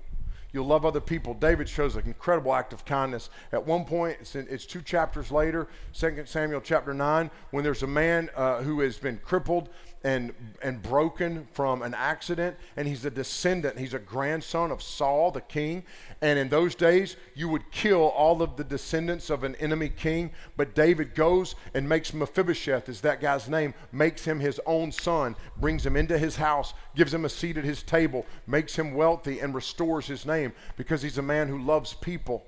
You'll 0.53 0.65
love 0.65 0.85
other 0.85 0.99
people. 0.99 1.33
David 1.33 1.69
shows 1.69 1.95
an 1.95 2.05
incredible 2.05 2.53
act 2.53 2.73
of 2.73 2.83
kindness. 2.83 3.29
At 3.53 3.65
one 3.65 3.85
point, 3.85 4.17
it's, 4.19 4.35
in, 4.35 4.47
it's 4.49 4.65
two 4.65 4.81
chapters 4.81 5.31
later, 5.31 5.67
2 5.93 6.23
Samuel 6.25 6.61
chapter 6.61 6.93
9, 6.93 7.31
when 7.51 7.63
there's 7.63 7.83
a 7.83 7.87
man 7.87 8.29
uh, 8.35 8.61
who 8.61 8.81
has 8.81 8.97
been 8.97 9.17
crippled 9.19 9.69
and, 10.03 10.33
and 10.61 10.81
broken 10.81 11.47
from 11.53 11.81
an 11.81 11.93
accident, 11.93 12.57
and 12.75 12.87
he's 12.87 13.05
a 13.05 13.11
descendant. 13.11 13.77
He's 13.77 13.93
a 13.93 13.99
grandson 13.99 14.71
of 14.71 14.81
Saul, 14.81 15.31
the 15.31 15.41
king. 15.41 15.83
And 16.21 16.39
in 16.39 16.49
those 16.49 16.75
days, 16.75 17.17
you 17.35 17.47
would 17.49 17.71
kill 17.71 18.01
all 18.01 18.41
of 18.41 18.57
the 18.57 18.63
descendants 18.63 19.29
of 19.29 19.43
an 19.43 19.55
enemy 19.55 19.89
king. 19.89 20.31
But 20.57 20.73
David 20.73 21.13
goes 21.13 21.55
and 21.73 21.87
makes 21.87 22.13
Mephibosheth, 22.13 22.89
is 22.89 23.01
that 23.01 23.21
guy's 23.21 23.47
name, 23.47 23.73
makes 23.91 24.25
him 24.25 24.39
his 24.39 24.59
own 24.65 24.91
son, 24.91 25.35
brings 25.57 25.85
him 25.85 25.95
into 25.95 26.17
his 26.17 26.35
house, 26.35 26.73
gives 26.95 27.13
him 27.13 27.25
a 27.25 27.29
seat 27.29 27.57
at 27.57 27.63
his 27.63 27.83
table, 27.83 28.25
makes 28.47 28.75
him 28.75 28.95
wealthy, 28.95 29.39
and 29.39 29.53
restores 29.53 30.07
his 30.07 30.25
because 30.77 31.01
he's 31.01 31.17
a 31.17 31.23
man 31.23 31.47
who 31.47 31.61
loves 31.61 31.93
people 31.93 32.45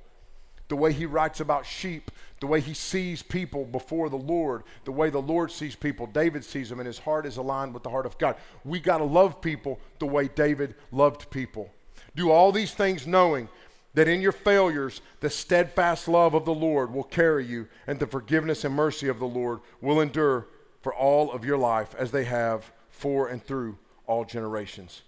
the 0.69 0.75
way 0.75 0.93
he 0.93 1.05
writes 1.05 1.39
about 1.39 1.65
sheep, 1.65 2.09
the 2.39 2.47
way 2.47 2.59
he 2.59 2.73
sees 2.73 3.21
people 3.21 3.65
before 3.65 4.09
the 4.09 4.15
Lord, 4.15 4.63
the 4.85 4.91
way 4.91 5.09
the 5.09 5.21
Lord 5.21 5.51
sees 5.51 5.75
people. 5.75 6.07
David 6.07 6.43
sees 6.43 6.69
them, 6.69 6.79
and 6.79 6.87
his 6.87 6.99
heart 6.99 7.25
is 7.25 7.37
aligned 7.37 7.73
with 7.73 7.83
the 7.83 7.89
heart 7.89 8.05
of 8.05 8.17
God. 8.17 8.37
We 8.63 8.79
got 8.79 8.97
to 8.97 9.03
love 9.03 9.41
people 9.41 9.79
the 9.99 10.07
way 10.07 10.29
David 10.29 10.75
loved 10.91 11.29
people. 11.29 11.69
Do 12.15 12.31
all 12.31 12.51
these 12.51 12.73
things 12.73 13.05
knowing 13.05 13.49
that 13.93 14.07
in 14.07 14.21
your 14.21 14.31
failures, 14.31 15.01
the 15.19 15.29
steadfast 15.29 16.07
love 16.07 16.33
of 16.33 16.45
the 16.45 16.53
Lord 16.53 16.91
will 16.91 17.03
carry 17.03 17.45
you, 17.45 17.67
and 17.85 17.99
the 17.99 18.07
forgiveness 18.07 18.63
and 18.63 18.73
mercy 18.73 19.07
of 19.07 19.19
the 19.19 19.25
Lord 19.25 19.59
will 19.81 20.01
endure 20.01 20.47
for 20.81 20.93
all 20.93 21.31
of 21.31 21.45
your 21.45 21.57
life 21.57 21.93
as 21.97 22.11
they 22.11 22.23
have 22.23 22.71
for 22.89 23.27
and 23.27 23.43
through 23.43 23.77
all 24.07 24.25
generations. 24.25 25.03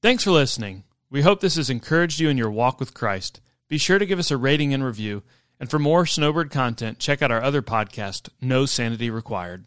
Thanks 0.00 0.24
for 0.24 0.30
listening. 0.30 0.84
We 1.12 1.20
hope 1.20 1.40
this 1.40 1.56
has 1.56 1.68
encouraged 1.68 2.20
you 2.20 2.30
in 2.30 2.38
your 2.38 2.50
walk 2.50 2.80
with 2.80 2.94
Christ. 2.94 3.42
Be 3.68 3.76
sure 3.76 3.98
to 3.98 4.06
give 4.06 4.18
us 4.18 4.30
a 4.30 4.38
rating 4.38 4.72
and 4.72 4.82
review. 4.82 5.22
And 5.60 5.68
for 5.68 5.78
more 5.78 6.06
Snowbird 6.06 6.50
content, 6.50 6.98
check 6.98 7.20
out 7.20 7.30
our 7.30 7.42
other 7.42 7.60
podcast, 7.60 8.30
No 8.40 8.64
Sanity 8.64 9.10
Required. 9.10 9.66